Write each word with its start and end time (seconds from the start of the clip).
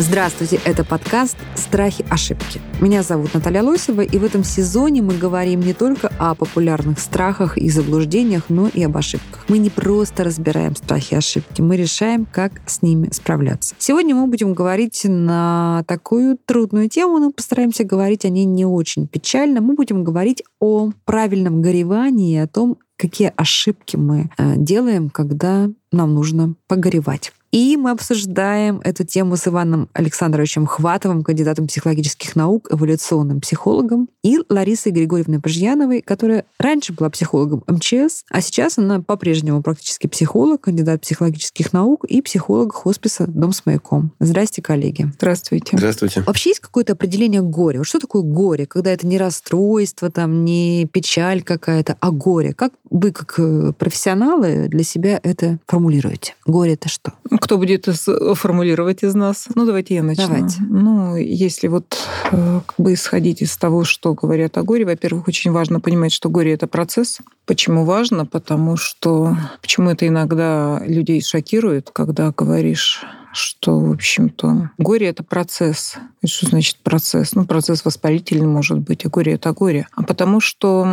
Здравствуйте, 0.00 0.60
это 0.64 0.84
подкаст 0.84 1.36
«Страхи. 1.56 2.06
Ошибки». 2.08 2.60
Меня 2.80 3.02
зовут 3.02 3.34
Наталья 3.34 3.64
Лосева, 3.64 4.02
и 4.02 4.16
в 4.16 4.22
этом 4.22 4.44
сезоне 4.44 5.02
мы 5.02 5.18
говорим 5.18 5.58
не 5.58 5.72
только 5.72 6.12
о 6.20 6.36
популярных 6.36 7.00
страхах 7.00 7.58
и 7.58 7.68
заблуждениях, 7.68 8.44
но 8.48 8.68
и 8.68 8.80
об 8.84 8.96
ошибках. 8.96 9.44
Мы 9.48 9.58
не 9.58 9.70
просто 9.70 10.22
разбираем 10.22 10.76
страхи 10.76 11.14
и 11.14 11.16
ошибки, 11.16 11.62
мы 11.62 11.76
решаем, 11.76 12.26
как 12.30 12.52
с 12.64 12.80
ними 12.80 13.08
справляться. 13.10 13.74
Сегодня 13.78 14.14
мы 14.14 14.28
будем 14.28 14.54
говорить 14.54 15.00
на 15.04 15.82
такую 15.88 16.38
трудную 16.46 16.88
тему, 16.88 17.18
но 17.18 17.32
постараемся 17.32 17.82
говорить 17.82 18.24
о 18.24 18.28
ней 18.28 18.44
не 18.44 18.64
очень 18.64 19.08
печально. 19.08 19.60
Мы 19.60 19.74
будем 19.74 20.04
говорить 20.04 20.44
о 20.60 20.92
правильном 21.06 21.60
горевании 21.60 22.38
о 22.38 22.46
том, 22.46 22.78
какие 22.96 23.32
ошибки 23.34 23.96
мы 23.96 24.30
э, 24.38 24.54
делаем, 24.58 25.10
когда 25.10 25.68
нам 25.90 26.14
нужно 26.14 26.54
погоревать. 26.68 27.32
И 27.50 27.76
мы 27.76 27.90
обсуждаем 27.90 28.80
эту 28.84 29.04
тему 29.04 29.36
с 29.36 29.48
Иваном 29.48 29.88
Александровичем 29.94 30.66
Хватовым, 30.66 31.24
кандидатом 31.24 31.66
психологических 31.66 32.36
наук, 32.36 32.68
эволюционным 32.70 33.40
психологом, 33.40 34.08
и 34.22 34.38
Ларисой 34.48 34.92
Григорьевной 34.92 35.40
Пажьяновой, 35.40 36.02
которая 36.02 36.44
раньше 36.58 36.92
была 36.92 37.08
психологом 37.08 37.64
МЧС, 37.66 38.24
а 38.30 38.40
сейчас 38.42 38.76
она 38.76 39.00
по-прежнему 39.00 39.62
практически 39.62 40.06
психолог, 40.06 40.62
кандидат 40.62 41.00
психологических 41.00 41.72
наук 41.72 42.04
и 42.04 42.20
психолог 42.20 42.74
хосписа 42.74 43.26
«Дом 43.26 43.52
с 43.52 43.64
маяком». 43.64 44.12
Здрасте, 44.20 44.60
коллеги. 44.60 45.10
Здравствуйте. 45.14 45.76
Здравствуйте. 45.76 46.22
Вообще 46.22 46.50
есть 46.50 46.60
какое-то 46.60 46.92
определение 46.92 47.40
горя? 47.40 47.78
Вот 47.78 47.86
что 47.86 47.98
такое 47.98 48.22
горе? 48.22 48.66
Когда 48.66 48.90
это 48.90 49.06
не 49.06 49.16
расстройство, 49.16 50.10
там, 50.10 50.44
не 50.44 50.86
печаль 50.92 51.42
какая-то, 51.42 51.96
а 52.00 52.10
горе. 52.10 52.52
Как 52.52 52.72
вы, 52.90 53.12
как 53.12 53.34
э, 53.38 53.72
профессионалы, 53.78 54.68
для 54.68 54.82
себя 54.82 55.20
это 55.22 55.58
формулируете? 55.66 56.34
Горе— 56.46 56.72
это 56.74 56.88
что? 56.88 57.12
Кто 57.40 57.58
будет 57.58 57.86
формулировать 57.86 59.02
из 59.02 59.14
нас? 59.14 59.48
Ну, 59.54 59.64
давайте 59.64 59.94
я 59.94 60.02
начну. 60.02 60.26
Давайте. 60.26 60.56
Ну, 60.62 61.16
если 61.16 61.68
вот 61.68 61.96
э, 62.30 62.60
как 62.66 62.74
бы 62.78 62.94
исходить 62.94 63.42
из 63.42 63.56
того, 63.56 63.84
что 63.84 64.14
говорят 64.14 64.56
о 64.58 64.62
горе, 64.62 64.84
во-первых, 64.84 65.28
очень 65.28 65.50
важно 65.50 65.80
понимать, 65.80 66.12
что 66.12 66.28
горе— 66.28 66.52
это 66.54 66.66
процесс. 66.66 67.18
Почему 67.46 67.84
важно? 67.84 68.26
Потому 68.26 68.76
что... 68.76 69.36
Почему 69.60 69.90
это 69.90 70.06
иногда 70.06 70.82
людей 70.84 71.20
шокирует, 71.22 71.90
когда 71.92 72.32
говоришь 72.36 73.04
что, 73.32 73.78
в 73.78 73.92
общем-то, 73.92 74.70
горе— 74.78 75.06
это 75.08 75.22
процесс. 75.22 75.96
Что 76.24 76.46
значит 76.46 76.78
процесс? 76.78 77.34
Ну, 77.34 77.44
процесс 77.44 77.84
воспалительный 77.84 78.46
может 78.46 78.78
быть, 78.78 79.04
а 79.04 79.08
горе— 79.08 79.32
это 79.34 79.52
горе. 79.52 79.86
А 79.94 80.02
потому 80.02 80.40
что 80.40 80.88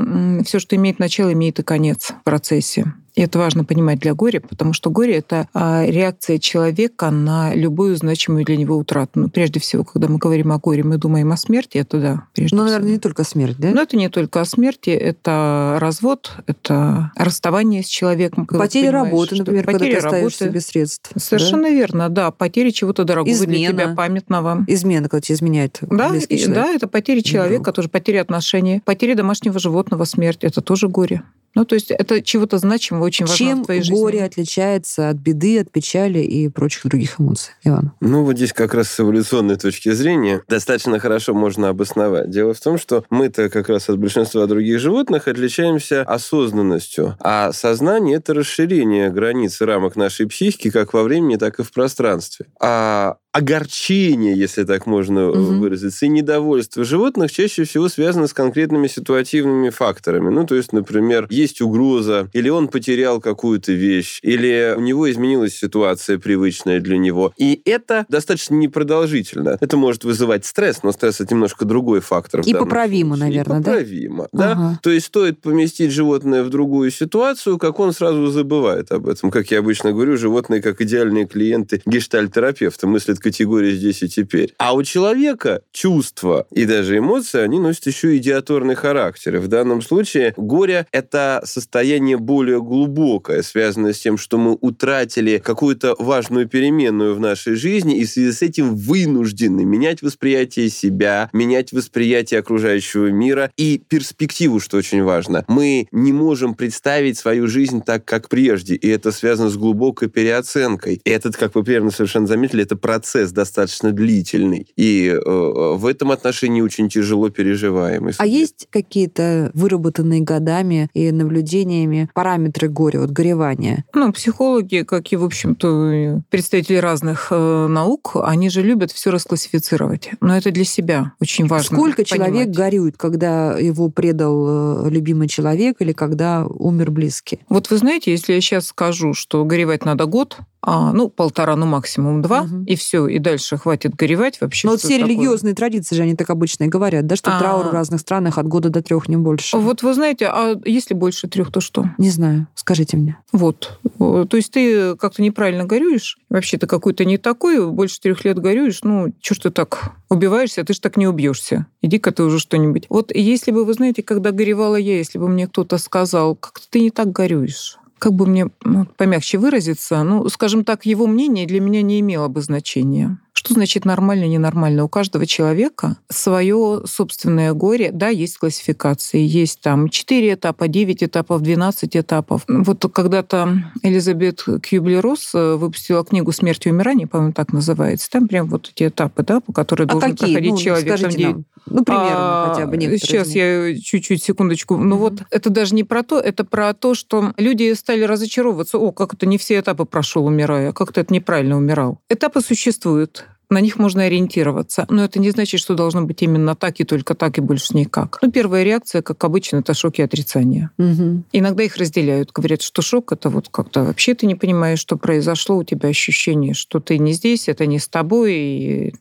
все, 0.45 0.59
что 0.59 0.75
имеет 0.75 0.99
начало, 0.99 1.33
имеет 1.33 1.59
и 1.59 1.63
конец 1.63 2.11
в 2.11 2.23
процессе. 2.23 2.93
И 3.15 3.21
это 3.21 3.39
важно 3.39 3.63
понимать 3.63 3.99
для 3.99 4.13
горя, 4.13 4.41
потому 4.41 4.73
что 4.73 4.89
горе— 4.89 5.13
это 5.17 5.47
а, 5.53 5.85
реакция 5.85 6.37
человека 6.37 7.11
на 7.11 7.55
любую 7.55 7.95
значимую 7.95 8.43
для 8.43 8.57
него 8.57 8.75
утрату. 8.75 9.11
Ну, 9.15 9.29
прежде 9.29 9.61
всего, 9.61 9.85
когда 9.85 10.09
мы 10.09 10.17
говорим 10.17 10.51
о 10.51 10.57
горе, 10.59 10.83
мы 10.83 10.97
думаем 10.97 11.31
о 11.31 11.37
смерти, 11.37 11.77
это 11.77 11.97
да, 11.99 12.23
прежде 12.35 12.53
Ну, 12.57 12.63
всего. 12.63 12.73
наверное, 12.73 12.91
не 12.95 12.99
только 12.99 13.23
смерть, 13.23 13.55
да? 13.57 13.69
Но 13.69 13.81
это 13.83 13.95
не 13.95 14.09
только 14.09 14.41
о 14.41 14.45
смерти, 14.45 14.89
это 14.89 15.77
развод, 15.79 16.33
это 16.45 17.11
расставание 17.15 17.83
с 17.83 17.87
человеком. 17.87 18.45
Потеря 18.45 18.91
работы, 18.91 19.35
например, 19.37 19.63
когда 19.65 19.79
ты 19.79 19.85
потеря 19.95 20.01
работы. 20.11 20.49
без 20.49 20.65
средств. 20.67 21.11
Совершенно 21.15 21.69
верно, 21.69 22.09
да. 22.09 22.31
Потеря 22.31 22.71
чего-то 22.71 23.05
дорогого 23.05 23.33
для 23.45 23.45
Измена. 23.45 23.73
тебя, 23.73 23.95
памятного. 23.95 24.55
Да? 24.57 24.73
Измена, 24.73 25.07
когда 25.07 25.21
тебя 25.21 25.35
изменяет 25.35 25.77
Да, 25.89 26.13
и- 26.17 26.47
да, 26.47 26.67
это 26.73 26.87
потеря 26.89 27.21
человека, 27.21 27.63
друг. 27.63 27.75
тоже 27.77 27.87
потеря 27.87 28.21
отношений, 28.21 28.81
потеря 28.83 29.15
домашнего 29.15 29.57
животного, 29.57 30.03
смерть. 30.03 30.39
Это 30.43 30.59
тоже 30.61 30.89
горе. 30.89 31.23
Ну, 31.55 31.65
то 31.65 31.75
есть 31.75 31.89
это 31.89 32.21
чего-то 32.21 32.57
значимого, 32.57 33.05
очень 33.05 33.25
важного 33.25 33.49
Чем 33.49 33.63
в 33.63 33.65
твоей 33.65 33.81
жизни. 33.81 33.95
горе 33.95 34.23
отличается 34.23 35.09
от 35.09 35.17
беды, 35.17 35.59
от 35.59 35.71
печали 35.71 36.19
и 36.19 36.49
прочих 36.49 36.85
других 36.85 37.19
эмоций? 37.19 37.53
Иван. 37.63 37.93
Ну, 38.01 38.23
вот 38.23 38.35
здесь 38.35 38.53
как 38.53 38.73
раз 38.73 38.89
с 38.91 38.99
эволюционной 38.99 39.55
точки 39.55 39.91
зрения 39.91 40.43
достаточно 40.47 40.99
хорошо 40.99 41.33
можно 41.33 41.69
обосновать. 41.69 42.29
Дело 42.29 42.53
в 42.53 42.59
том, 42.59 42.77
что 42.77 43.05
мы-то 43.09 43.49
как 43.49 43.69
раз 43.69 43.89
от 43.89 43.97
большинства 43.97 44.45
других 44.47 44.79
животных 44.79 45.27
отличаемся 45.27 46.01
осознанностью. 46.01 47.15
А 47.19 47.51
сознание— 47.53 48.17
это 48.17 48.33
расширение 48.33 49.09
границ 49.09 49.61
и 49.61 49.65
рамок 49.65 49.95
нашей 49.95 50.27
психики 50.27 50.69
как 50.69 50.93
во 50.93 51.03
времени, 51.03 51.37
так 51.37 51.59
и 51.59 51.63
в 51.63 51.71
пространстве. 51.71 52.47
А 52.61 53.17
огорчение, 53.35 54.33
если 54.33 54.63
так 54.63 54.85
можно 54.85 55.27
Мгм. 55.27 55.59
выразиться, 55.59 56.05
и 56.05 56.09
недовольство 56.09 56.85
животных 56.85 57.31
чаще 57.33 57.65
всего 57.65 57.89
связано 57.89 58.27
с 58.27 58.33
конкретными 58.33 58.87
ситуативными 58.87 59.69
факторами. 59.71 60.29
Ну, 60.29 60.45
то 60.45 60.55
есть, 60.55 60.71
например, 60.71 61.27
есть 61.29 61.59
угроза, 61.59 62.29
или 62.31 62.47
он 62.47 62.69
потерял 62.69 63.19
какую-то 63.19 63.73
вещь, 63.73 64.19
или 64.23 64.73
у 64.77 64.79
него 64.79 65.11
изменилась 65.11 65.53
ситуация 65.53 66.17
привычная 66.17 66.79
для 66.79 66.97
него. 66.97 67.33
И 67.35 67.61
это 67.65 68.05
достаточно 68.07 68.55
непродолжительно. 68.55 69.57
Это 69.59 69.75
может 69.75 70.05
вызывать 70.05 70.45
стресс, 70.45 70.81
но 70.83 70.93
стресс 70.93 71.19
это 71.19 71.33
немножко 71.33 71.65
другой 71.65 71.99
фактор. 71.99 72.39
И 72.39 72.53
поправимо, 72.53 73.17
случае. 73.17 73.33
И 73.33 73.37
наверное, 73.37 73.59
да? 73.59 73.71
поправимо, 73.71 74.27
да? 74.31 74.51
Ага. 74.51 74.79
То 74.81 74.91
есть 74.91 75.07
стоит 75.07 75.41
поместить 75.41 75.91
животное 75.91 76.41
в 76.43 76.49
другую 76.49 76.89
ситуацию, 76.89 77.57
как 77.57 77.81
он 77.81 77.91
сразу 77.91 78.27
забывает 78.27 78.93
об 78.93 79.09
этом. 79.09 79.29
Как 79.29 79.51
я 79.51 79.59
обычно 79.59 79.91
говорю, 79.91 80.15
животные 80.15 80.61
как 80.61 80.79
идеальные 80.79 81.27
клиенты 81.27 81.81
гештальтерапевта 81.85 82.87
мыслят 82.87 83.19
категории 83.25 83.73
здесь 83.73 84.03
и 84.03 84.07
теперь. 84.07 84.53
А 84.59 84.75
у 84.75 84.83
человека 84.83 85.61
чувства 85.71 86.45
и 86.51 86.65
даже 86.65 86.99
эмоции, 86.99 87.41
они 87.41 87.59
носят 87.59 87.87
еще 87.87 88.15
идиаторный 88.17 88.75
характер. 88.75 89.37
И 89.37 89.39
в 89.39 89.47
данном 89.47 89.81
случае 89.81 90.35
горе— 90.37 90.85
это 90.91 91.41
состояние 91.43 92.17
более 92.17 92.61
глубокое, 92.61 93.41
связанное 93.41 93.93
с 93.93 93.99
тем, 93.99 94.19
что 94.19 94.37
мы 94.37 94.55
утратили 94.61 95.41
какую-то 95.43 95.95
важную 95.97 96.47
переменную 96.47 97.15
в 97.15 97.19
нашей 97.19 97.55
жизни, 97.55 97.97
и 97.97 98.05
в 98.05 98.09
связи 98.09 98.31
с 98.31 98.43
этим 98.43 98.75
вынуждены 98.75 99.65
менять 99.65 100.03
восприятие 100.03 100.69
себя, 100.69 101.29
менять 101.33 101.71
восприятие 101.71 102.41
окружающего 102.41 103.07
мира 103.07 103.51
и 103.57 103.81
перспективу, 103.87 104.59
что 104.59 104.77
очень 104.77 105.01
важно. 105.01 105.43
Мы 105.47 105.87
не 105.91 106.13
можем 106.13 106.53
представить 106.53 107.17
свою 107.17 107.47
жизнь 107.47 107.81
так, 107.81 108.05
как 108.05 108.29
прежде, 108.29 108.75
и 108.75 108.87
это 108.87 109.11
связано 109.11 109.49
с 109.49 109.57
глубокой 109.57 110.09
переоценкой. 110.09 111.01
И 111.03 111.09
этот, 111.09 111.35
как 111.35 111.55
вы 111.55 111.63
примерно 111.63 111.89
совершенно 111.89 112.27
заметили, 112.27 112.61
это 112.61 112.75
процесс 112.75 113.14
достаточно 113.23 113.91
длительный. 113.91 114.67
И 114.75 115.07
э, 115.07 115.19
в 115.25 115.85
этом 115.85 116.11
отношении 116.11 116.61
очень 116.61 116.89
тяжело 116.89 117.29
переживаемый. 117.29 118.13
А 118.17 118.25
есть 118.25 118.67
какие-то 118.69 119.51
выработанные 119.53 120.21
годами 120.21 120.89
и 120.93 121.11
наблюдениями 121.11 122.09
параметры 122.13 122.69
горя, 122.69 123.01
вот 123.01 123.11
горевания? 123.11 123.85
Ну, 123.93 124.11
психологи, 124.11 124.83
как 124.87 125.11
и, 125.11 125.15
в 125.15 125.23
общем-то, 125.23 126.21
представители 126.29 126.77
разных 126.77 127.27
э, 127.31 127.67
наук, 127.67 128.17
они 128.23 128.49
же 128.49 128.61
любят 128.61 128.91
все 128.91 129.11
расклассифицировать. 129.11 130.11
Но 130.21 130.35
это 130.35 130.51
для 130.51 130.65
себя 130.65 131.13
очень 131.19 131.47
важно. 131.47 131.77
Сколько 131.77 132.03
понимать. 132.03 132.07
человек 132.09 132.49
горюет, 132.49 132.97
когда 132.97 133.57
его 133.57 133.89
предал 133.89 134.85
э, 134.87 134.89
любимый 134.89 135.27
человек 135.27 135.77
или 135.79 135.93
когда 135.93 136.45
умер 136.45 136.91
близкий? 136.91 137.39
Вот 137.49 137.69
вы 137.69 137.77
знаете, 137.77 138.11
если 138.11 138.33
я 138.33 138.41
сейчас 138.41 138.67
скажу, 138.67 139.13
что 139.13 139.43
горевать 139.45 139.85
надо 139.85 140.05
год, 140.05 140.37
а, 140.67 140.91
ну, 140.93 141.09
полтора, 141.09 141.55
ну, 141.55 141.65
максимум 141.67 142.21
два, 142.23 142.43
Мгм. 142.43 142.63
и 142.63 142.75
все, 142.75 143.07
и 143.07 143.19
дальше 143.19 143.57
хватит 143.57 143.95
горевать 143.95 144.41
вообще. 144.41 144.67
Но 144.67 144.71
вот 144.73 144.79
все 144.79 144.97
такое? 144.97 145.05
религиозные 145.09 145.53
традиции 145.53 145.95
же 145.95 146.01
они 146.01 146.15
так 146.15 146.29
обычно 146.31 146.63
и 146.63 146.67
говорят, 146.67 147.05
да, 147.05 147.15
что 147.15 147.35
А. 147.35 147.39
траур 147.39 147.67
в 147.67 147.71
разных 147.71 148.01
странах 148.01 148.37
от 148.39 148.47
года 148.47 148.69
до 148.69 148.81
трех, 148.81 149.07
не 149.07 149.15
больше. 149.17 149.55
Вот 149.57 149.83
вы 149.83 149.93
знаете, 149.93 150.25
а 150.25 150.55
если 150.65 150.95
больше 150.95 151.27
трех, 151.27 151.51
то 151.51 151.61
что? 151.61 151.85
Не 151.99 152.09
знаю, 152.09 152.47
скажите 152.55 152.97
мне. 152.97 153.17
Вот. 153.31 153.79
То 153.99 154.27
есть 154.37 154.51
ты 154.51 154.95
как-то 154.95 155.21
неправильно 155.21 155.65
горюешь, 155.65 156.17
вообще 156.29 156.57
ты 156.57 156.65
какой-то 156.67 157.05
не 157.05 157.17
такой, 157.17 157.69
больше 157.69 157.99
трех 158.01 158.25
лет 158.25 158.39
горюешь, 158.39 158.79
ну, 158.81 159.13
что 159.21 159.35
ж 159.35 159.39
ты 159.39 159.49
так 159.51 159.91
убиваешься, 160.09 160.63
ты 160.63 160.73
же 160.73 160.81
так 160.81 160.97
не 160.97 161.07
убьешься. 161.07 161.67
Иди-ка 161.81 162.11
ты 162.11 162.23
уже 162.23 162.39
что-нибудь. 162.39 162.87
Вот 162.89 163.11
если 163.13 163.51
бы, 163.51 163.65
вы 163.65 163.73
знаете, 163.73 164.01
когда 164.01 164.31
горевала 164.31 164.75
я, 164.77 164.97
если 164.97 165.19
бы 165.19 165.27
мне 165.27 165.47
кто-то 165.47 165.77
сказал, 165.77 166.35
как 166.35 166.59
ты 166.69 166.79
не 166.79 166.89
так 166.89 167.11
горюешь, 167.11 167.77
как 168.05 168.13
бы 168.13 168.27
мне 168.27 168.49
ну, 168.63 168.85
помягче 168.85 169.39
выразиться, 169.39 170.03
ну, 170.03 170.29
скажем 170.29 170.63
так, 170.63 170.85
его 170.85 171.07
мнение 171.07 171.47
для 171.47 171.59
меня 171.59 171.81
не 171.81 172.01
имело 172.01 172.27
бы 172.27 172.39
значения. 172.41 173.17
Что 173.45 173.53
значит 173.53 173.85
нормально, 173.85 174.25
ненормально? 174.25 174.85
У 174.85 174.89
каждого 174.89 175.27
человека 175.27 175.97
свое 176.09 176.81
собственное 176.87 177.53
горе. 177.53 177.91
Да, 177.93 178.07
есть 178.07 178.39
классификации, 178.39 179.19
есть 179.19 179.61
там 179.61 179.89
4 179.89 180.33
этапа, 180.33 180.67
9 180.67 181.03
этапов, 181.03 181.43
12 181.43 181.95
этапов. 181.95 182.41
Вот 182.47 182.83
когда-то 182.91 183.71
Элизабет 183.83 184.43
Кьюбли-Росс 184.47 185.35
э, 185.35 185.55
выпустила 185.57 186.03
книгу 186.03 186.31
«Смерть 186.31 186.65
и 186.65 186.71
умирание», 186.71 187.05
по-моему, 187.05 187.33
так 187.33 187.53
называется. 187.53 188.09
Там 188.09 188.27
прям 188.27 188.49
вот 188.49 188.71
эти 188.75 188.87
этапы, 188.87 189.21
да, 189.21 189.39
по 189.41 189.53
которым 189.53 189.89
А 189.89 189.91
должен 189.91 190.11
какие? 190.13 190.33
проходить 190.33 190.51
Ну, 190.51 190.57
человек. 190.57 190.87
Там 190.87 190.97
скажите 190.97 191.17
девять- 191.19 191.35
нам. 191.35 191.45
Ну, 191.67 191.83
примерно 191.83 192.07
А, 192.17 192.49
хотя 192.53 192.65
бы 192.67 192.77
некоторые 192.77 192.99
Сейчас 192.99 193.29
я 193.29 193.75
чуть-чуть, 193.79 194.23
секундочку. 194.23 194.75
Ну 194.77 194.95
Мгм. 194.95 194.97
вот 194.97 195.13
это 195.31 195.49
даже 195.51 195.73
не 195.75 195.83
про 195.83 196.01
то, 196.03 196.19
это 196.19 196.45
про 196.45 196.73
то, 196.73 196.93
что 196.95 197.33
люди 197.37 197.73
стали 197.73 198.03
разочаровываться. 198.03 198.77
О, 198.79 198.91
как 198.91 199.13
это 199.15 199.25
не 199.27 199.37
все 199.39 199.59
этапы 199.59 199.85
прошел, 199.85 200.25
умирая, 200.25 200.71
как-то 200.73 201.01
это 201.01 201.13
неправильно 201.13 201.57
умирал. 201.57 201.99
Этапы 202.09 202.41
существуют. 202.41 203.25
На 203.49 203.61
них 203.61 203.77
можно 203.77 204.03
ориентироваться, 204.03 204.85
но 204.89 205.03
это 205.03 205.19
не 205.19 205.31
значит, 205.31 205.59
что 205.59 205.75
должно 205.75 206.03
быть 206.03 206.21
именно 206.21 206.55
так 206.55 206.79
и 206.79 206.83
только 206.83 207.15
так 207.15 207.37
и 207.37 207.41
больше 207.41 207.75
никак. 207.75 208.19
Ну, 208.21 208.31
первая 208.31 208.63
реакция, 208.63 209.01
как 209.01 209.23
обычно, 209.23 209.57
это 209.57 209.73
шок 209.73 209.99
и 209.99 210.01
отрицание. 210.01 210.71
Мгм. 210.77 211.25
Иногда 211.31 211.63
их 211.63 211.77
разделяют. 211.77 212.31
Говорят, 212.31 212.61
что 212.61 212.81
шок 212.81 213.11
это 213.11 213.29
вот 213.29 213.49
как-то 213.49 213.83
вообще 213.83 214.15
ты 214.15 214.25
не 214.25 214.35
понимаешь, 214.35 214.79
что 214.79 214.97
произошло, 214.97 215.57
у 215.57 215.63
тебя 215.63 215.89
ощущение, 215.89 216.53
что 216.53 216.79
ты 216.79 216.97
не 216.97 217.13
здесь, 217.13 217.47
это 217.47 217.65
не 217.65 217.79
с 217.79 217.87
тобой, 217.87 218.33
и 218.35 218.93